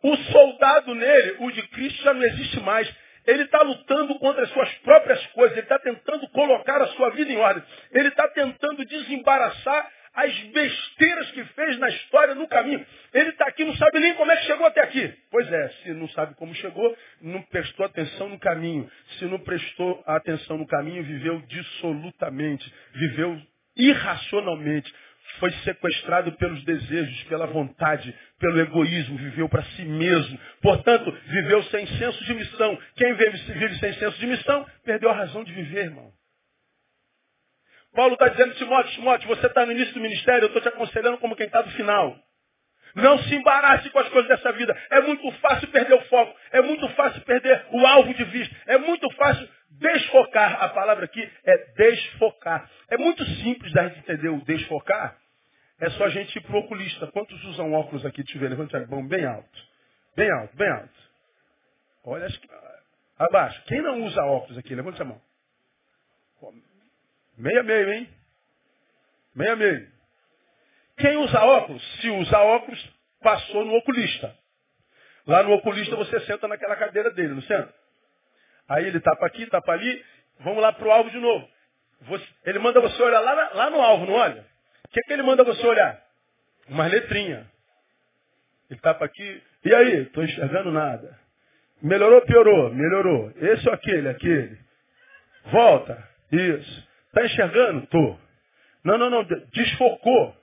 [0.02, 2.94] O soldado nele, o de Cristo, já não existe mais.
[3.26, 7.32] Ele está lutando contra as suas próprias coisas, ele está tentando colocar a sua vida
[7.32, 7.64] em ordem.
[7.92, 12.86] Ele está tentando desembaraçar as besteiras que fez na história, no caminho.
[13.14, 15.14] Ele está aqui, não sabe nem como é que chegou até aqui.
[15.32, 18.90] Pois é, se não sabe como chegou, não prestou atenção no caminho.
[19.18, 23.42] Se não prestou atenção no caminho, viveu dissolutamente, viveu
[23.76, 24.94] irracionalmente.
[25.40, 30.40] Foi sequestrado pelos desejos, pela vontade, pelo egoísmo, viveu para si mesmo.
[30.62, 32.78] Portanto, viveu sem senso de missão.
[32.96, 36.12] Quem vive, vive sem senso de missão, perdeu a razão de viver, irmão.
[37.94, 41.18] Paulo está dizendo, Timóteo, Timóteo, você está no início do ministério, eu estou te aconselhando
[41.20, 42.18] como quem está no final.
[42.96, 44.76] Não se embarace com as coisas dessa vida.
[44.92, 46.38] É muito fácil perder o foco.
[46.52, 48.56] É muito fácil perder o alvo de vista.
[48.68, 50.64] É muito fácil desfocar.
[50.64, 52.70] A palavra aqui é desfocar.
[52.90, 55.18] É muito simples da gente entender o desfocar.
[55.80, 57.08] É só a gente ir para o oculista.
[57.08, 58.22] Quantos usam óculos aqui?
[58.22, 58.50] Deixa eu ver.
[58.50, 59.60] Levante a mão bem alto.
[60.16, 61.04] Bem alto, bem alto.
[62.06, 62.28] Olha,
[63.18, 63.64] abaixo.
[63.66, 64.76] Quem não usa óculos aqui?
[64.76, 65.22] Levante a mão.
[67.44, 68.10] Meia meio, hein?
[69.36, 69.92] Meia meio.
[70.96, 71.84] Quem usa óculos?
[72.00, 72.90] Se usa óculos,
[73.22, 74.34] passou no oculista.
[75.28, 77.74] Lá no oculista você senta naquela cadeira dele, não senta?
[78.70, 80.06] Aí ele tapa aqui, tapa ali,
[80.40, 81.46] vamos lá para o alvo de novo.
[82.04, 84.46] Você, ele manda você olhar lá, lá no alvo, não olha?
[84.86, 86.02] O que, é que ele manda você olhar?
[86.70, 87.46] Uma letrinha.
[88.70, 90.04] Ele tapa aqui, e aí?
[90.04, 91.20] Estou enxergando nada.
[91.82, 92.74] Melhorou, piorou?
[92.74, 93.34] Melhorou.
[93.36, 94.08] Esse ou aquele?
[94.08, 94.58] Aquele.
[95.52, 96.10] Volta.
[96.32, 96.93] Isso.
[97.14, 97.86] Está enxergando?
[97.88, 98.18] Tô.
[98.84, 99.24] Não, não, não.
[99.24, 100.36] Desfocou.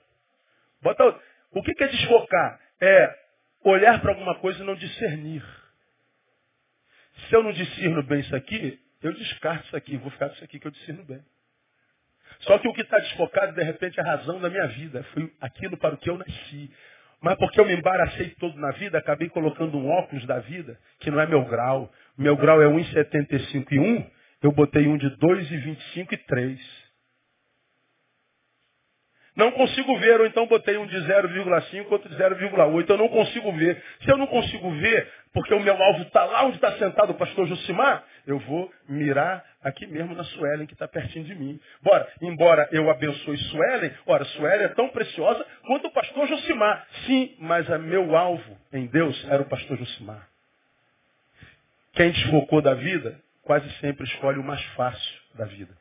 [0.81, 1.21] Bota outro.
[1.51, 2.59] O que é desfocar?
[2.79, 3.15] É
[3.63, 5.43] olhar para alguma coisa e não discernir.
[7.27, 9.97] Se eu não discerno bem isso aqui, eu descarto isso aqui.
[9.97, 11.21] Vou ficar com isso aqui que eu discerno bem.
[12.39, 15.03] Só que o que está desfocado, de repente, é a razão da minha vida.
[15.13, 16.71] Foi aquilo para o que eu nasci.
[17.21, 21.11] Mas porque eu me embaracei todo na vida, acabei colocando um óculos da vida, que
[21.11, 21.91] não é meu grau.
[22.17, 24.20] Meu grau é 1,75 e 1.
[24.41, 26.81] Eu botei um de 2 e 25 e 3.
[29.35, 32.89] Não consigo ver, ou então botei um de 0,5, outro de 0,8.
[32.89, 33.81] Eu não consigo ver.
[34.01, 37.15] Se eu não consigo ver, porque o meu alvo está lá onde está sentado o
[37.15, 41.59] pastor Josimar, eu vou mirar aqui mesmo na Suelen, que está pertinho de mim.
[41.81, 46.85] Bora, embora eu abençoe Suelen, ora, Suelen é tão preciosa quanto o pastor Josimar.
[47.05, 50.27] Sim, mas a meu alvo em Deus era o pastor Josimar.
[51.93, 55.75] Quem desfocou da vida, quase sempre escolhe o mais fácil da vida.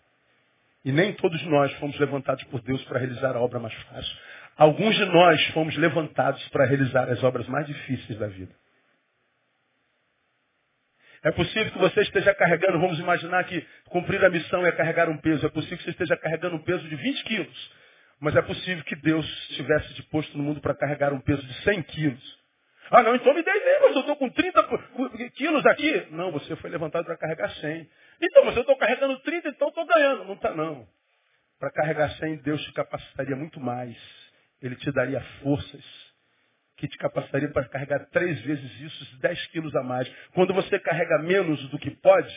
[0.84, 4.16] E nem todos nós fomos levantados por Deus para realizar a obra mais fácil.
[4.56, 8.54] Alguns de nós fomos levantados para realizar as obras mais difíceis da vida.
[11.22, 15.18] É possível que você esteja carregando, vamos imaginar que cumprir a missão é carregar um
[15.18, 15.44] peso.
[15.44, 17.72] É possível que você esteja carregando um peso de 20 quilos.
[18.18, 21.82] Mas é possível que Deus estivesse disposto no mundo para carregar um peso de 100
[21.82, 22.39] quilos.
[22.90, 24.68] Ah, não, então me dei bem, mas eu estou com 30
[25.36, 26.08] quilos aqui.
[26.10, 27.88] Não, você foi levantado para carregar 100.
[28.20, 30.24] Então, mas eu estou carregando 30, então estou ganhando.
[30.24, 30.86] Não está, não.
[31.58, 33.96] Para carregar 100, Deus te capacitaria muito mais.
[34.60, 36.10] Ele te daria forças
[36.76, 40.10] que te capacitaria para carregar três vezes isso, 10 quilos a mais.
[40.32, 42.34] Quando você carrega menos do que pode,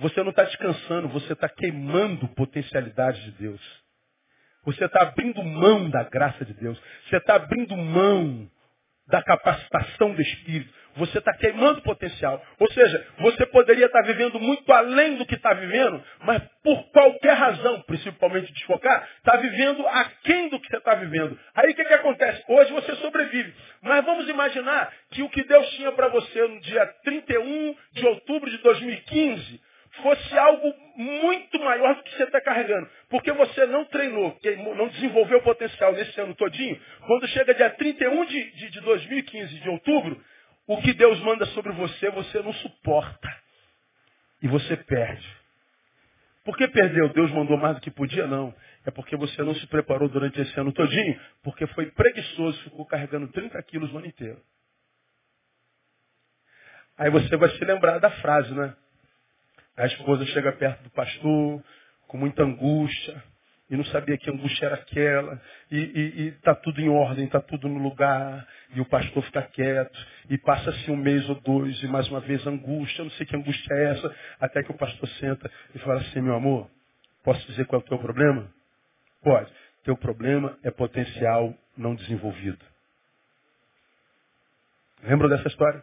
[0.00, 3.60] você não está descansando, você está queimando potencialidade de Deus.
[4.64, 6.80] Você está abrindo mão da graça de Deus.
[7.08, 8.50] Você está abrindo mão
[9.08, 10.72] da capacitação do Espírito.
[10.96, 12.40] Você está queimando potencial.
[12.58, 16.84] Ou seja, você poderia estar tá vivendo muito além do que está vivendo, mas por
[16.90, 21.38] qualquer razão, principalmente desfocar, está vivendo aquém do que você está vivendo.
[21.54, 22.44] Aí o que, que acontece?
[22.48, 23.52] Hoje você sobrevive.
[23.82, 28.48] Mas vamos imaginar que o que Deus tinha para você no dia 31 de outubro
[28.48, 29.60] de 2015
[30.02, 32.88] fosse algo muito maior do que você está carregando.
[33.08, 34.36] Porque você não treinou,
[34.76, 36.80] não desenvolveu o potencial nesse ano todinho.
[37.06, 40.22] Quando chega dia 31 de, de, de 2015, de outubro,
[40.66, 43.28] o que Deus manda sobre você, você não suporta.
[44.42, 45.26] E você perde.
[46.44, 47.08] Por que perdeu?
[47.08, 48.26] Deus mandou mais do que podia?
[48.26, 48.54] Não.
[48.84, 53.28] É porque você não se preparou durante esse ano todinho, porque foi preguiçoso, ficou carregando
[53.28, 54.40] 30 quilos o ano inteiro.
[56.98, 58.76] Aí você vai se lembrar da frase, né?
[59.76, 61.62] A esposa chega perto do pastor
[62.06, 63.22] com muita angústia
[63.68, 65.40] e não sabia que angústia era aquela.
[65.70, 68.46] E está tudo em ordem, está tudo no lugar.
[68.74, 69.98] E o pastor fica quieto.
[70.30, 73.02] E passa-se um mês ou dois e mais uma vez angústia.
[73.02, 74.16] Não sei que angústia é essa.
[74.38, 76.70] Até que o pastor senta e fala assim, meu amor,
[77.24, 78.48] posso dizer qual é o teu problema?
[79.22, 79.50] Pode.
[79.82, 82.64] Teu problema é potencial não desenvolvido.
[85.02, 85.82] Lembra dessa história?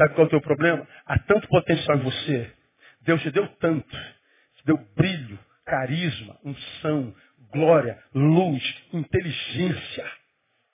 [0.00, 0.88] Sabe qual é o teu problema?
[1.04, 2.50] Há tanto potencial em você.
[3.02, 3.94] Deus te deu tanto.
[4.56, 7.14] Te deu brilho, carisma, unção,
[7.52, 8.62] glória, luz,
[8.94, 10.10] inteligência.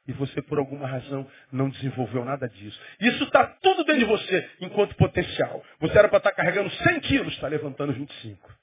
[0.06, 2.80] E você, por alguma razão, não desenvolveu nada disso.
[3.00, 5.60] Isso está tudo dentro de você, enquanto potencial.
[5.80, 8.54] Você era para estar tá carregando 100 quilos, está levantando 25.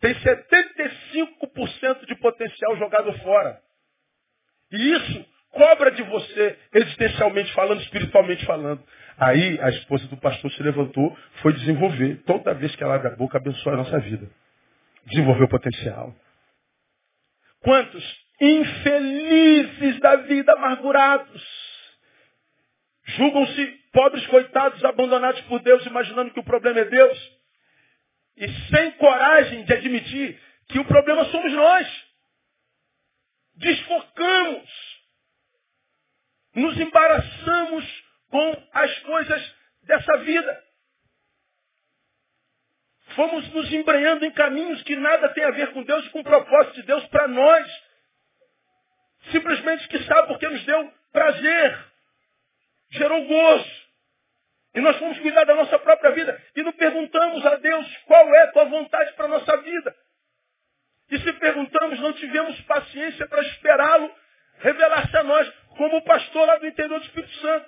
[0.00, 3.60] Tem 75% de potencial jogado fora.
[4.72, 8.82] E isso cobra de você, existencialmente falando, espiritualmente falando.
[9.18, 12.22] Aí a esposa do pastor se levantou, foi desenvolver.
[12.24, 14.30] Toda vez que ela abre a boca, abençoa a nossa vida.
[15.06, 16.14] Desenvolveu potencial.
[17.60, 21.42] Quantos infelizes da vida, amargurados,
[23.04, 27.40] julgam-se pobres coitados, abandonados por Deus, imaginando que o problema é Deus,
[28.36, 32.04] e sem coragem de admitir que o problema somos nós.
[33.56, 34.99] Desfocamos,
[36.54, 40.64] nos embaraçamos com as coisas dessa vida.
[43.14, 46.76] Fomos nos embrenhando em caminhos que nada tem a ver com Deus com o propósito
[46.76, 47.82] de Deus para nós.
[49.32, 51.78] Simplesmente que sabe porque nos deu prazer,
[52.90, 53.80] gerou gozo.
[54.74, 58.42] E nós fomos cuidar da nossa própria vida e não perguntamos a Deus qual é
[58.42, 59.96] a tua vontade para a nossa vida.
[61.10, 64.14] E se perguntamos, não tivemos paciência para esperá-lo
[64.60, 67.66] revelar-se a nós, como o pastor lá do interior do Espírito Santo.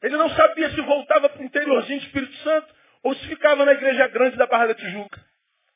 [0.00, 3.72] Ele não sabia se voltava para o interiorzinho do Espírito Santo ou se ficava na
[3.72, 5.20] igreja grande da Barra da Tijuca.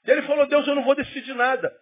[0.06, 1.74] E ele falou, Deus, eu não vou decidir nada.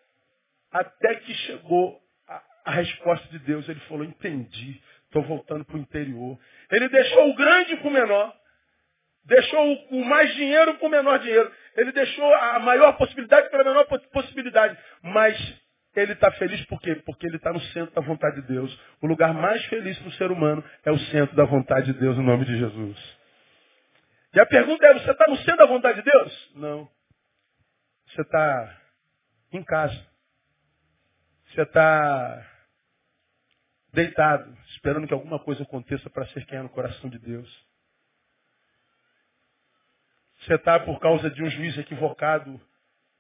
[0.71, 3.69] Até que chegou a, a resposta de Deus.
[3.69, 6.39] Ele falou, entendi, estou voltando para o interior.
[6.71, 8.35] Ele deixou o grande com o menor.
[9.27, 11.53] Deixou o, mais dinheiro com o menor dinheiro.
[11.77, 14.79] Ele deixou a maior possibilidade para a menor possibilidade.
[15.03, 15.62] Mas
[15.95, 16.97] ele está feliz por quê?
[17.05, 18.81] Porque ele está no centro da vontade de Deus.
[19.01, 22.17] O lugar mais feliz para o ser humano é o centro da vontade de Deus,
[22.17, 23.19] no nome de Jesus.
[24.35, 26.53] E a pergunta é, você está no centro da vontade de Deus?
[26.55, 26.91] Não.
[28.07, 28.81] Você está
[29.53, 30.07] em casa.
[31.49, 32.49] Você está
[33.93, 37.67] deitado, esperando que alguma coisa aconteça para ser quem é no coração de Deus.
[40.41, 42.59] Você está por causa de um juiz equivocado,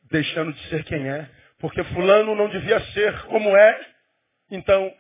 [0.04, 1.30] deixando de ser quem é
[1.62, 3.86] Porque fulano não devia ser como é,
[4.50, 4.92] então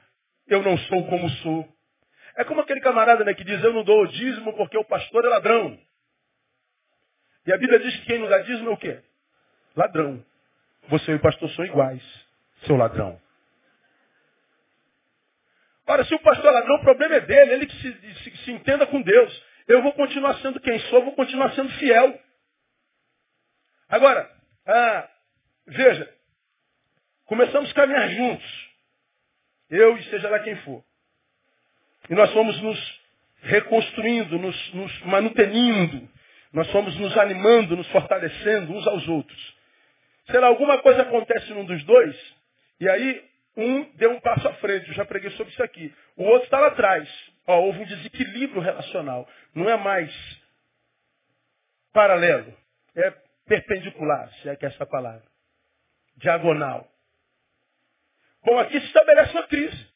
[0.46, 1.68] eu não sou como sou.
[2.36, 5.24] É como aquele camarada né, que diz, eu não dou o dízimo porque o pastor
[5.24, 5.76] é ladrão.
[7.44, 9.02] E a Bíblia diz que quem não dá dízimo é o quê?
[9.74, 10.24] Ladrão.
[10.88, 12.02] Você e o pastor são iguais,
[12.64, 13.20] seu ladrão.
[15.84, 18.52] Ora, se o pastor é ladrão, o problema é dele, ele que se, se, se
[18.52, 19.44] entenda com Deus.
[19.66, 22.20] Eu vou continuar sendo quem sou, vou continuar sendo fiel.
[23.88, 24.30] Agora,
[24.64, 25.08] ah,
[25.66, 26.21] veja,
[27.26, 28.70] começamos a caminhar juntos.
[29.70, 30.84] Eu e seja lá quem for.
[32.10, 33.00] E nós fomos nos
[33.42, 36.08] reconstruindo, nos, nos manutenindo.
[36.52, 39.56] Nós fomos nos animando, nos fortalecendo uns aos outros.
[40.30, 42.34] Sei lá, alguma coisa acontece num dos dois,
[42.78, 43.24] e aí
[43.56, 45.94] um deu um passo à frente, eu já preguei sobre isso aqui.
[46.16, 47.08] O outro está lá atrás.
[47.46, 49.28] Ó, houve um desequilíbrio relacional.
[49.54, 50.12] Não é mais
[51.92, 52.56] paralelo.
[52.94, 53.10] É
[53.46, 55.24] perpendicular, se é que é essa palavra.
[56.16, 56.88] Diagonal.
[58.44, 59.92] Bom, aqui se estabelece uma crise.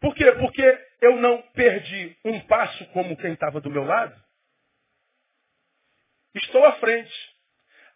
[0.00, 0.32] Por quê?
[0.32, 4.14] Porque eu não perdi um passo como quem estava do meu lado.
[6.34, 7.12] Estou à frente.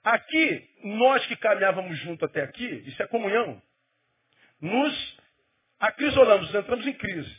[0.05, 3.61] Aqui, nós que caminhávamos junto até aqui, isso é comunhão,
[4.61, 5.17] nos
[5.81, 7.37] acrisolamos, entramos em crise.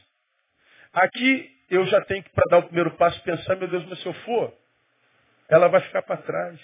[0.92, 4.06] Aqui eu já tenho que, para dar o primeiro passo, pensar, meu Deus, mas se
[4.06, 4.54] eu for,
[5.48, 6.60] ela vai ficar para trás.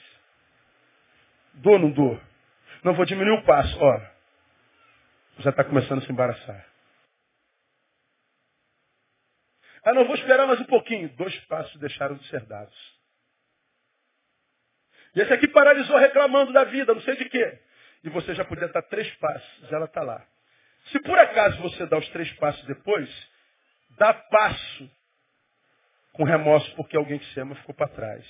[1.54, 2.22] Dou ou não dou?
[2.84, 4.13] Não vou diminuir o passo, ó.
[5.40, 6.66] Já está começando a se embaraçar.
[9.84, 11.10] Ah, não vou esperar mais um pouquinho.
[11.16, 12.76] Dois passos deixaram de ser dados.
[15.16, 17.60] E esse aqui paralisou reclamando da vida, não sei de quê.
[18.04, 20.26] E você já podia estar três passos, ela está lá.
[20.92, 23.10] Se por acaso você dá os três passos depois,
[23.98, 24.92] dá passo
[26.14, 28.26] com remorso porque alguém que se ama ficou para trás.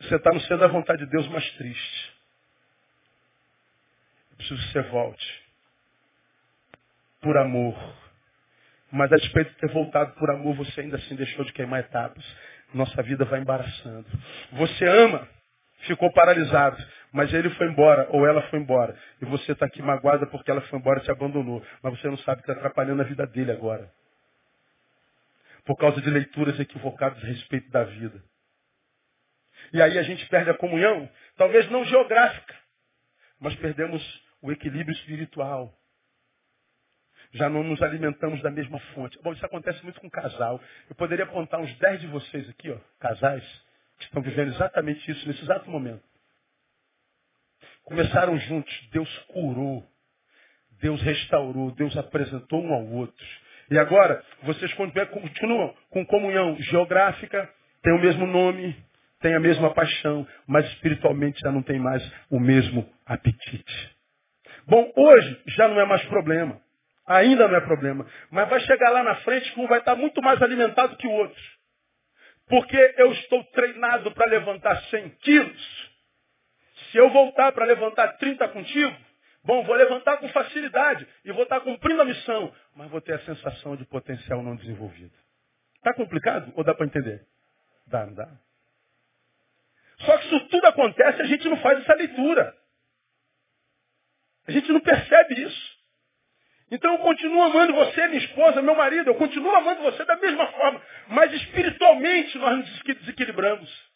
[0.00, 2.21] Você está no centro da vontade de Deus mais triste.
[4.42, 5.42] Preciso que você volte.
[7.20, 7.76] Por amor.
[8.90, 12.24] Mas a despeito de ter voltado por amor, você ainda assim deixou de queimar etapas
[12.74, 14.06] nossa vida vai embaraçando.
[14.52, 15.28] Você ama,
[15.80, 16.76] ficou paralisado,
[17.12, 18.96] mas ele foi embora ou ela foi embora.
[19.20, 21.64] E você está aqui magoada porque ela foi embora e te abandonou.
[21.82, 23.90] Mas você não sabe que está atrapalhando a vida dele agora.
[25.64, 28.22] Por causa de leituras equivocadas a respeito da vida.
[29.72, 32.54] E aí a gente perde a comunhão, talvez não geográfica,
[33.40, 35.72] mas perdemos o equilíbrio espiritual
[37.32, 39.18] já não nos alimentamos da mesma fonte.
[39.22, 40.60] Bom, isso acontece muito com casal.
[40.88, 43.42] Eu poderia apontar uns 10 de vocês aqui, ó, casais,
[43.98, 46.02] que estão vivendo exatamente isso nesse exato momento.
[47.84, 49.86] Começaram juntos, Deus curou,
[50.80, 53.26] Deus restaurou, Deus apresentou um ao outro.
[53.70, 57.48] E agora, vocês continuam com comunhão geográfica,
[57.82, 58.76] têm o mesmo nome,
[59.20, 63.91] têm a mesma paixão, mas espiritualmente já não tem mais o mesmo apetite.
[64.72, 66.58] Bom, hoje já não é mais problema.
[67.06, 68.06] Ainda não é problema.
[68.30, 71.10] Mas vai chegar lá na frente que um vai estar muito mais alimentado que o
[71.10, 71.42] outro.
[72.48, 75.92] Porque eu estou treinado para levantar 100 quilos.
[76.90, 78.96] Se eu voltar para levantar 30 contigo,
[79.44, 83.24] bom, vou levantar com facilidade e vou estar cumprindo a missão, mas vou ter a
[83.26, 85.12] sensação de potencial não desenvolvido.
[85.76, 87.26] Está complicado ou dá para entender?
[87.88, 88.26] Dá, não dá.
[89.98, 92.61] Só que isso tudo acontece, a gente não faz essa leitura.
[94.46, 95.72] A gente não percebe isso.
[96.70, 100.46] Então eu continuo amando você, minha esposa, meu marido, eu continuo amando você da mesma
[100.52, 103.92] forma, mas espiritualmente nós nos desequilibramos.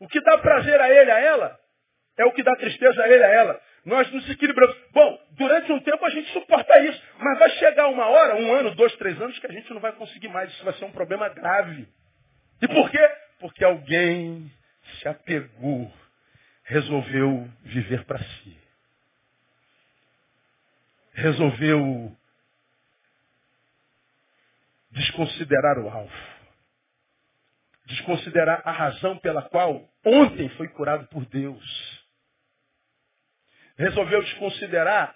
[0.00, 1.58] O que dá prazer a ele, a ela,
[2.16, 3.60] é o que dá tristeza a ele, a ela.
[3.84, 4.76] Nós nos desequilibramos.
[4.90, 8.74] Bom, durante um tempo a gente suporta isso, mas vai chegar uma hora, um ano,
[8.74, 10.50] dois, três anos, que a gente não vai conseguir mais.
[10.50, 11.88] Isso vai ser um problema grave.
[12.60, 13.10] E por quê?
[13.38, 14.50] Porque alguém
[14.98, 15.92] se apegou,
[16.68, 18.68] resolveu viver para si
[21.18, 22.16] resolveu
[24.90, 26.38] desconsiderar o alvo.
[27.86, 32.06] Desconsiderar a razão pela qual ontem foi curado por Deus.
[33.76, 35.14] Resolveu desconsiderar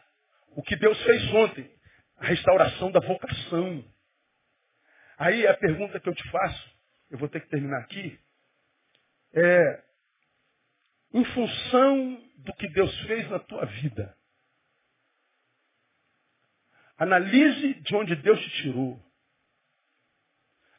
[0.57, 1.71] o que Deus fez ontem,
[2.19, 3.85] a restauração da vocação.
[5.19, 6.77] Aí a pergunta que eu te faço,
[7.11, 8.19] eu vou ter que terminar aqui,
[9.35, 9.83] é,
[11.13, 14.17] em função do que Deus fez na tua vida,
[17.03, 19.05] Analise de onde Deus te tirou.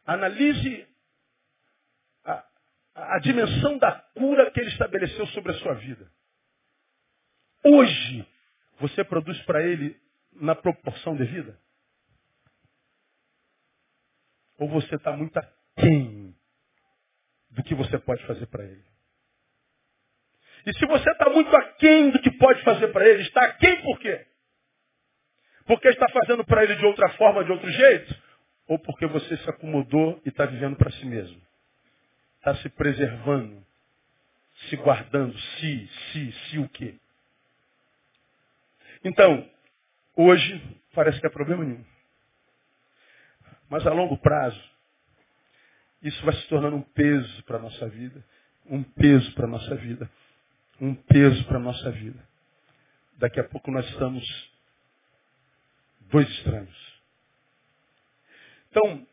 [0.05, 0.87] Analise
[2.23, 2.45] a,
[2.95, 6.09] a, dimensão da cura que Ele estabeleceu sobre a sua vida.
[7.61, 8.25] Hoje,
[8.79, 9.99] você produz para Ele
[10.31, 11.59] na proporção devida?
[14.57, 16.33] Ou você está muito aquém
[17.49, 18.92] do que você pode fazer para Ele?
[20.65, 23.99] E se você está muito aquém do que pode fazer para ele, está aquém por
[23.99, 24.25] quê?
[25.65, 28.15] Porque está fazendo para ele de outra forma, de outro jeito?
[28.67, 31.41] Ou porque você se acomodou e está vivendo para si mesmo?
[32.37, 33.65] Está se preservando,
[34.69, 36.95] se guardando, se, se, se o quê?
[39.03, 39.49] Então,
[40.15, 40.61] hoje
[40.93, 41.85] parece que é problema nenhum.
[43.69, 44.61] Mas a longo prazo,
[46.01, 48.23] isso vai se tornando um peso para a nossa vida.
[48.65, 50.09] Um peso para a nossa vida.
[50.81, 52.27] Um peso para a nossa vida.
[53.17, 54.51] Daqui a pouco nós estamos
[56.11, 57.01] dois estranhos.
[58.69, 59.07] Então,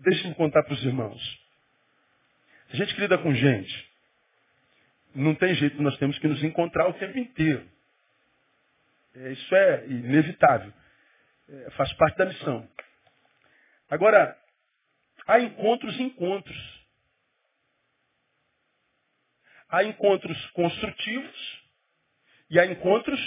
[0.00, 1.40] deixe-me contar para os irmãos.
[2.70, 3.90] A gente que lida com gente,
[5.14, 7.66] não tem jeito, nós temos que nos encontrar o tempo inteiro.
[9.14, 10.72] É, isso é inevitável.
[11.48, 12.68] É, faz parte da missão.
[13.90, 14.36] Agora,
[15.26, 16.77] há encontros e encontros.
[19.68, 21.62] Há encontros construtivos
[22.50, 23.20] e há encontros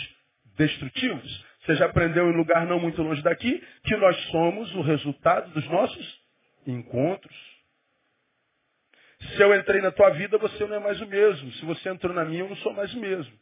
[0.57, 1.45] destrutivos.
[1.61, 5.67] Você já aprendeu em lugar não muito longe daqui que nós somos o resultado dos
[5.67, 6.21] nossos
[6.65, 7.35] encontros.
[9.19, 11.51] Se eu entrei na tua vida, você não é mais o mesmo.
[11.53, 13.39] Se você entrou na minha, eu não sou mais o mesmo.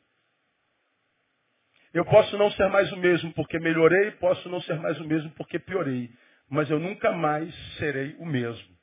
[1.93, 5.31] Eu posso não ser mais o mesmo porque melhorei, posso não ser mais o mesmo
[5.31, 6.09] porque piorei.
[6.49, 8.78] Mas eu nunca mais serei o mesmo.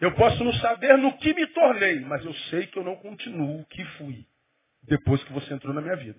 [0.00, 3.60] Eu posso não saber no que me tornei, mas eu sei que eu não continuo
[3.60, 4.24] o que fui
[4.82, 6.18] depois que você entrou na minha vida.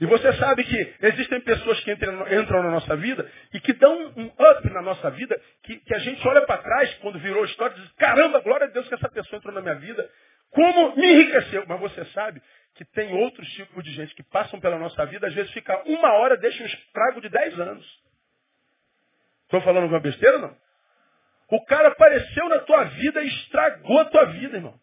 [0.00, 4.26] E você sabe que existem pessoas que entram, na nossa vida e que dão um
[4.26, 7.80] up na nossa vida, que, que a gente olha para trás quando virou história e
[7.80, 10.10] diz, caramba, glória a Deus que essa pessoa entrou na minha vida.
[10.50, 11.64] Como me enriqueceu.
[11.68, 12.42] Mas você sabe
[12.74, 16.12] que tem outros tipos de gente que passam pela nossa vida, às vezes fica uma
[16.14, 17.86] hora, deixa um estrago de dez anos.
[19.44, 20.63] Estou falando alguma besteira, não?
[21.50, 24.78] O cara apareceu na tua vida e estragou a tua vida, irmão.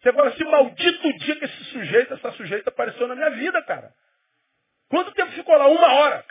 [0.00, 3.92] Você fala assim, maldito dia que esse sujeito, essa sujeita apareceu na minha vida, cara.
[4.88, 5.66] Quanto tempo ficou lá?
[5.68, 6.24] Uma hora.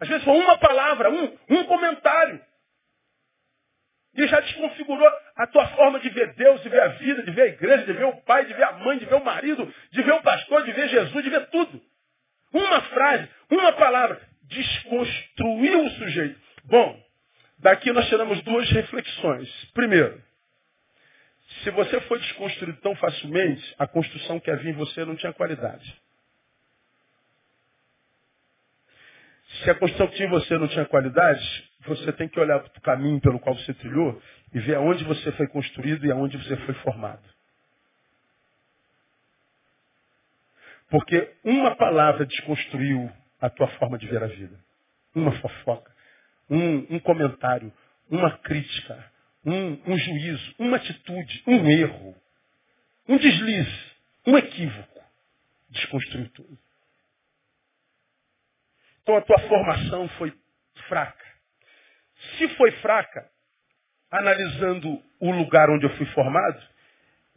[0.00, 2.44] Às vezes foi uma palavra, um, um comentário.
[4.14, 7.42] E já desconfigurou a tua forma de ver Deus, de ver a vida, de ver
[7.42, 10.02] a igreja, de ver o pai, de ver a mãe, de ver o marido, de
[10.02, 11.80] ver o pastor, de ver Jesus, de ver tudo.
[12.52, 16.40] Uma frase, uma palavra, desconstruiu o sujeito.
[16.64, 17.07] Bom,
[17.58, 19.48] daqui nós tiramos duas reflexões.
[19.72, 20.22] Primeiro,
[21.62, 26.00] se você foi desconstruído tão facilmente, a construção que havia em você não tinha qualidade.
[29.62, 32.78] Se a construção que tinha em você não tinha qualidade, você tem que olhar para
[32.78, 34.20] o caminho pelo qual você trilhou
[34.52, 37.22] e ver aonde você foi construído e aonde você foi formado.
[40.90, 44.58] Porque uma palavra desconstruiu a tua forma de ver a vida.
[45.14, 45.90] Uma fofoca,
[46.50, 47.72] um, um comentário,
[48.10, 49.12] uma crítica,
[49.44, 52.16] um, um juízo, uma atitude, um erro,
[53.08, 53.92] um deslize,
[54.26, 54.98] um equívoco.
[55.70, 56.58] Desconstruiu tudo.
[59.02, 60.32] Então a tua formação foi
[60.86, 61.24] fraca.
[62.36, 63.30] Se foi fraca,
[64.10, 66.60] analisando o lugar onde eu fui formado,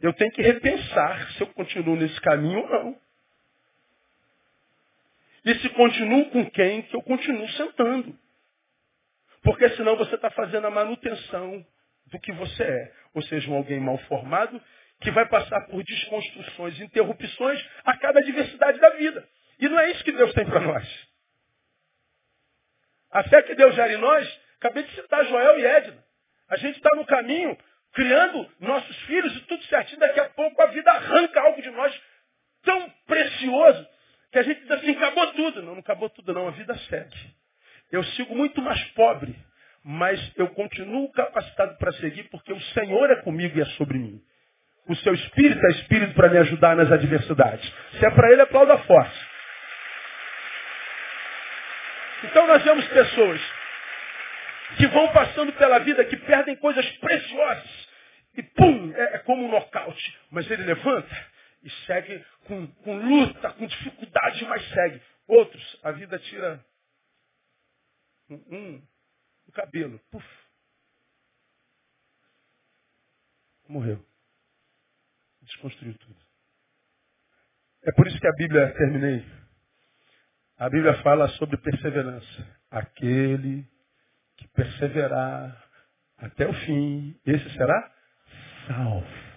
[0.00, 3.00] eu tenho que repensar se eu continuo nesse caminho ou não.
[5.44, 8.18] E se continuo com quem que eu continuo sentando.
[9.42, 11.64] Porque senão você está fazendo a manutenção
[12.06, 12.92] do que você é.
[13.14, 14.62] Ou seja, um alguém mal formado
[15.00, 19.28] que vai passar por desconstruções, interrupções a cada diversidade da vida.
[19.58, 21.08] E não é isso que Deus tem para nós.
[23.10, 26.04] A fé que Deus gera em nós, acabei de citar Joel e Edna.
[26.48, 27.56] A gente está no caminho,
[27.92, 29.98] criando nossos filhos e tudo certinho.
[29.98, 32.00] Daqui a pouco a vida arranca algo de nós
[32.62, 33.88] tão precioso
[34.30, 35.62] que a gente diz assim, acabou tudo.
[35.62, 37.34] Não, não acabou tudo não, a vida segue.
[37.92, 39.36] Eu sigo muito mais pobre
[39.84, 44.22] mas eu continuo capacitado para seguir porque o Senhor é comigo e é sobre mim.
[44.88, 47.72] O seu espírito é espírito para me ajudar nas adversidades.
[47.98, 49.28] Se é para ele, aplauda forte.
[52.24, 53.40] Então nós vemos pessoas
[54.76, 57.88] que vão passando pela vida, que perdem coisas preciosas.
[58.36, 60.18] E pum, é, é como um nocaute.
[60.30, 61.16] Mas ele levanta
[61.62, 65.00] e segue com, com luta, com dificuldade, mas segue.
[65.28, 66.60] Outros, a vida tira
[68.34, 68.82] um,
[69.52, 69.98] cabelo.
[70.10, 70.26] Puf.
[73.68, 74.04] Morreu.
[75.42, 76.20] Desconstruiu tudo.
[77.82, 79.24] É por isso que a Bíblia, terminei.
[80.56, 82.60] A Bíblia fala sobre perseverança.
[82.70, 83.68] Aquele
[84.36, 85.70] que perseverar
[86.18, 87.94] até o fim, esse será
[88.68, 89.32] salvo.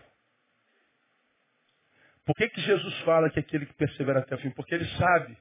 [2.25, 4.51] Por que, que Jesus fala que aquele que persevera até o fim?
[4.51, 5.37] Porque ele sabe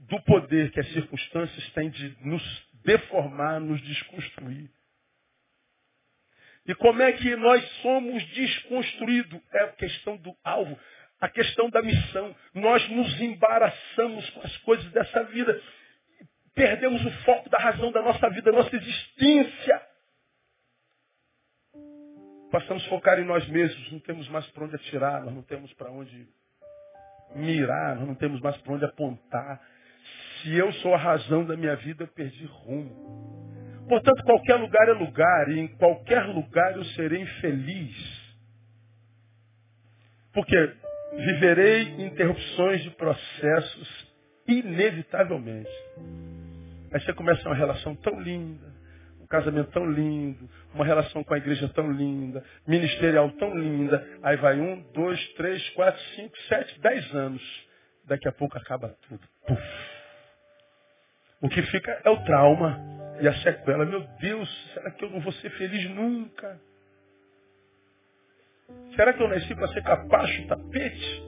[0.00, 2.42] do poder que as circunstâncias têm de nos
[2.84, 4.70] deformar, nos desconstruir.
[6.66, 9.40] E como é que nós somos desconstruídos?
[9.52, 10.78] É a questão do alvo,
[11.20, 12.34] a questão da missão.
[12.54, 15.60] Nós nos embaraçamos com as coisas dessa vida.
[16.54, 19.82] Perdemos o foco da razão da nossa vida, da nossa existência.
[22.50, 25.72] Passamos a focar em nós mesmos, não temos mais para onde atirar, nós não temos
[25.74, 26.28] para onde
[27.34, 29.60] mirar, nós não temos mais para onde apontar.
[30.42, 33.24] Se eu sou a razão da minha vida, eu perdi rumo.
[33.88, 38.24] Portanto, qualquer lugar é lugar, e em qualquer lugar eu serei infeliz.
[40.32, 40.72] Porque
[41.16, 44.14] viverei interrupções de processos
[44.48, 45.70] inevitavelmente.
[46.92, 48.66] Aí você começa uma relação tão linda,
[49.20, 54.06] um casamento tão lindo, uma relação com a igreja tão linda, ministerial tão linda.
[54.22, 57.42] Aí vai um, dois, três, quatro, cinco, sete, dez anos.
[58.06, 59.22] Daqui a pouco acaba tudo.
[59.46, 59.93] Puf.
[61.44, 62.80] O que fica é o trauma
[63.20, 66.58] e a sequela, meu Deus, será que eu não vou ser feliz nunca?
[68.96, 71.22] Será que eu nasci para ser capacho, tapete?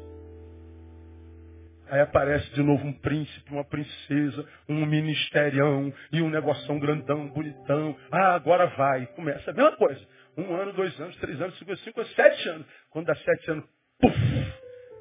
[1.91, 7.95] Aí aparece de novo um príncipe, uma princesa, um ministerião e um negoção grandão, bonitão.
[8.11, 9.05] Ah, agora vai.
[9.09, 10.01] Começa a mesma coisa.
[10.39, 12.67] Um ano, dois anos, três anos, cinco, cinco, sete anos.
[12.89, 13.67] Quando dá sete anos,
[14.01, 14.17] puf,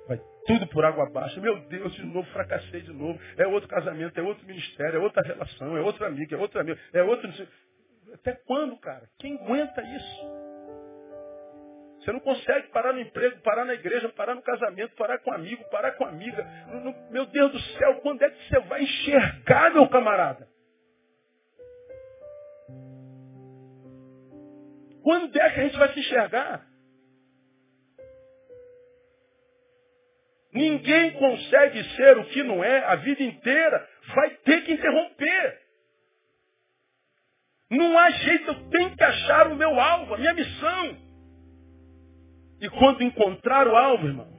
[0.08, 1.42] vai tudo por água abaixo.
[1.42, 3.20] Meu Deus, de novo, fracassei de novo.
[3.38, 6.80] É outro casamento, é outro ministério, é outra relação, é outra amiga, é outra amiga,
[6.94, 7.30] é outro.
[8.14, 9.10] Até quando, cara?
[9.20, 10.46] Quem aguenta isso?
[12.00, 15.64] Você não consegue parar no emprego, parar na igreja, parar no casamento, parar com amigo,
[15.72, 16.46] parar com amiga.
[17.10, 20.48] Meu Deus do céu, quando é que você vai enxergar, meu camarada?
[25.02, 26.75] Quando é que a gente vai se enxergar?
[30.56, 33.86] Ninguém consegue ser o que não é a vida inteira.
[34.16, 35.60] Vai ter que interromper.
[37.70, 40.98] Não há jeito, eu tenho que achar o meu alvo, a minha missão.
[42.62, 44.30] E quando encontrar o alvo, irmão,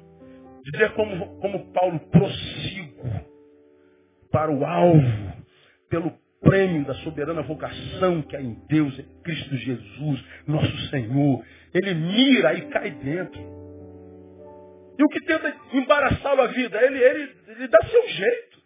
[0.64, 3.02] dizer como, como Paulo, prossigo
[4.32, 5.44] para o alvo,
[5.90, 11.44] pelo prêmio da soberana vocação que há em Deus, em Cristo Jesus, nosso Senhor.
[11.74, 13.65] Ele mira e cai dentro.
[14.98, 16.82] E o que tenta embaraçá-lo a vida?
[16.82, 18.56] Ele, ele, ele dá seu jeito.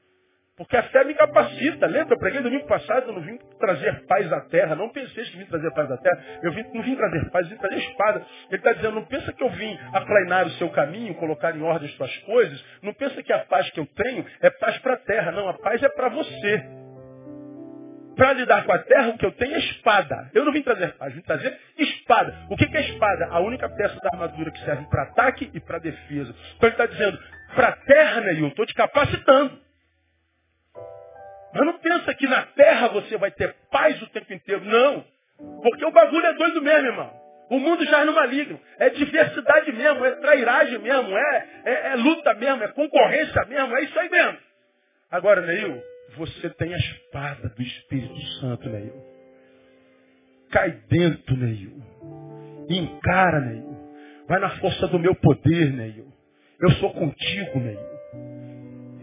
[0.57, 1.87] Porque a fé me capacita.
[1.87, 2.19] Lembra?
[2.19, 4.77] Preguei domingo passado, eu não vim trazer paz à terra.
[4.77, 6.23] Não pensei que vim trazer paz à terra.
[6.43, 8.27] Eu vim, não vim trazer paz, eu vim trazer espada.
[8.49, 11.89] Ele está dizendo, não pensa que eu vim aplainar o seu caminho, colocar em ordem
[11.89, 12.63] as suas coisas.
[12.83, 15.33] Não pensa que a paz que eu tenho é paz para a terra.
[15.33, 16.80] Não, a paz é para você
[18.17, 20.31] para lidar com a terra, o que eu tenho é espada.
[20.35, 22.35] Eu não vim trazer paz, vim trazer espada.
[22.51, 23.29] O que é espada?
[23.31, 26.35] A única peça da armadura que serve para ataque e para defesa.
[26.57, 27.19] Então ele está dizendo,
[27.55, 29.59] para a terra, Neil, estou te capacitando.
[31.53, 34.65] Mas não pensa que na terra você vai ter paz o tempo inteiro.
[34.65, 35.05] Não.
[35.63, 37.21] Porque o bagulho é doido mesmo, irmão.
[37.51, 38.61] O mundo já é no maligno.
[38.79, 43.83] É diversidade mesmo, é trairagem mesmo, é, é, é luta mesmo, é concorrência mesmo, é
[43.83, 44.39] isso aí mesmo.
[45.11, 45.83] Agora, Neil,
[46.17, 48.95] você tem a espada do Espírito Santo, Neil.
[50.51, 51.73] Cai dentro, Neil.
[52.69, 53.79] Encara, Neil.
[54.29, 56.07] Vai na força do meu poder, Neil.
[56.61, 57.91] Eu sou contigo, Neil.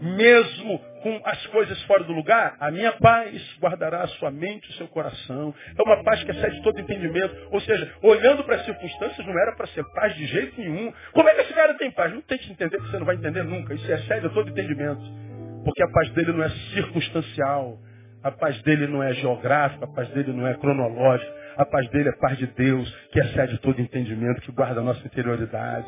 [0.00, 4.72] Mesmo com as coisas fora do lugar, a minha paz guardará a sua mente, o
[4.74, 5.54] seu coração.
[5.76, 7.34] É uma paz que excede todo entendimento.
[7.50, 10.92] Ou seja, olhando para as circunstâncias, não era para ser paz de jeito nenhum.
[11.12, 12.12] Como é que esse cara tem paz?
[12.12, 13.74] Não tente entender, que você não vai entender nunca.
[13.74, 15.27] Isso excede todo entendimento.
[15.68, 17.78] Porque a paz dele não é circunstancial.
[18.22, 21.30] A paz dele não é geográfica, a paz dele não é cronológica.
[21.58, 25.06] A paz dele é paz de Deus, que excede todo entendimento, que guarda a nossa
[25.06, 25.86] interioridade.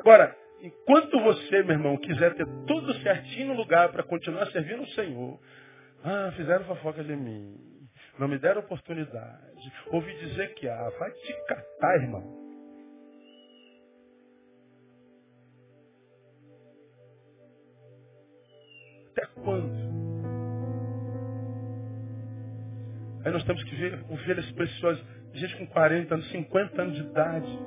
[0.00, 4.88] Agora, enquanto você, meu irmão, quiser ter tudo certinho no lugar para continuar servindo o
[4.88, 5.38] Senhor,
[6.04, 7.54] ah, fizeram fofoca de mim,
[8.18, 12.43] não me deram oportunidade, ouvi dizer que ah, vai te catar, irmão.
[19.16, 19.70] Até quando?
[23.24, 25.02] Aí nós temos que ver ovelhas preciosas,
[25.32, 27.58] gente com 40 anos, 50 anos de idade,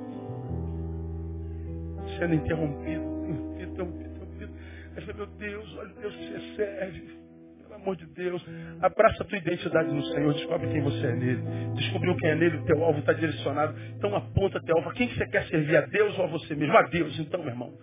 [2.18, 4.52] sendo interrompido, interrompido, interrompido, interrompido.
[4.94, 7.18] Aí fala, meu Deus, olha Deus que você serve.
[7.62, 8.44] Pelo amor de Deus,
[8.80, 11.42] abraça a tua identidade no Senhor, descobre quem você é nele.
[11.74, 13.74] Descobriu quem é nele, o teu alvo está direcionado.
[13.96, 14.90] Então aponta teu alvo.
[14.90, 15.76] A quem você quer servir?
[15.76, 16.76] A Deus ou a você mesmo?
[16.76, 17.18] A Deus.
[17.18, 17.74] Então, meu irmão,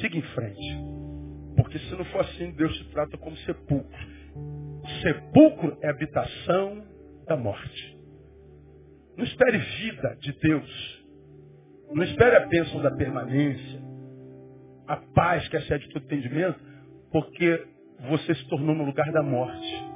[0.00, 1.03] siga em frente.
[1.56, 3.98] Porque se não for assim, Deus te trata como sepulcro.
[5.02, 6.84] Sepulcro é habitação
[7.26, 7.98] da morte.
[9.16, 11.04] Não espere vida de Deus.
[11.92, 13.80] Não espere a bênção da permanência.
[14.86, 16.58] A paz que excede todo entendimento.
[17.12, 17.66] Porque
[18.08, 19.94] você se tornou no lugar da morte.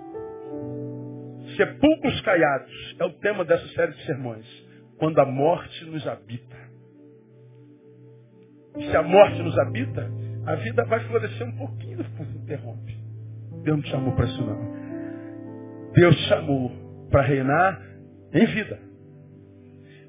[1.56, 4.68] Sepulcros caiados é o tema dessa série de sermões.
[4.98, 6.56] quando a morte nos habita.
[8.74, 10.11] Se a morte nos habita,
[10.49, 12.96] a vida vai florescer um pouquinho, depois interrompe.
[13.64, 15.92] Deus não te chamou para isso não.
[15.92, 16.72] Deus te chamou
[17.11, 17.82] para reinar
[18.32, 18.78] em vida.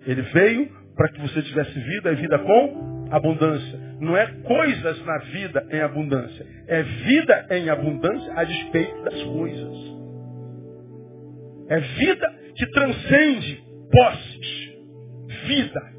[0.08, 3.80] Ele veio para que você tivesse vida e vida com abundância.
[4.00, 6.46] Não é coisas na vida em abundância.
[6.68, 9.78] É vida em abundância a despeito das coisas.
[11.68, 13.62] É vida que transcende
[13.92, 14.70] posses.
[15.48, 15.99] Vida.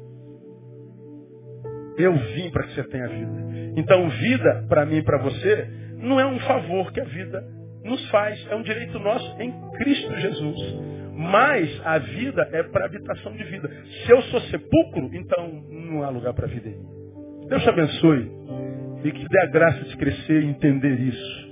[2.03, 3.31] Eu vim para que você tenha vida.
[3.77, 7.43] Então, vida, para mim e para você, não é um favor que a vida
[7.83, 8.45] nos faz.
[8.49, 10.79] É um direito nosso em Cristo Jesus.
[11.13, 13.69] Mas a vida é para habitação de vida.
[14.05, 17.47] Se eu sou sepulcro, então não há lugar para vida em mim.
[17.47, 18.31] Deus te abençoe
[19.03, 21.51] e que dê a graça de crescer e entender isso.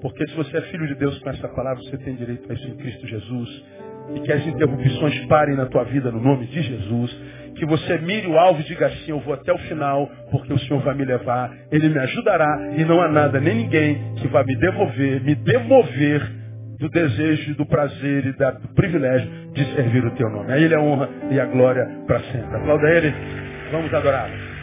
[0.00, 2.68] Porque se você é filho de Deus com essa palavra, você tem direito a isso
[2.68, 3.64] em Cristo Jesus.
[4.14, 7.38] E que as interrupções parem na tua vida no nome de Jesus.
[7.56, 10.58] Que você mire o alvo e diga assim, eu vou até o final, porque o
[10.60, 14.44] Senhor vai me levar, Ele me ajudará, e não há nada, nem ninguém que vai
[14.44, 16.38] me devolver, me demover
[16.78, 20.52] do desejo, do prazer e do privilégio de servir o teu nome.
[20.52, 22.56] A Ele a honra e a glória para sempre.
[22.56, 23.12] Aplauda Ele,
[23.72, 24.57] vamos adorá-lo.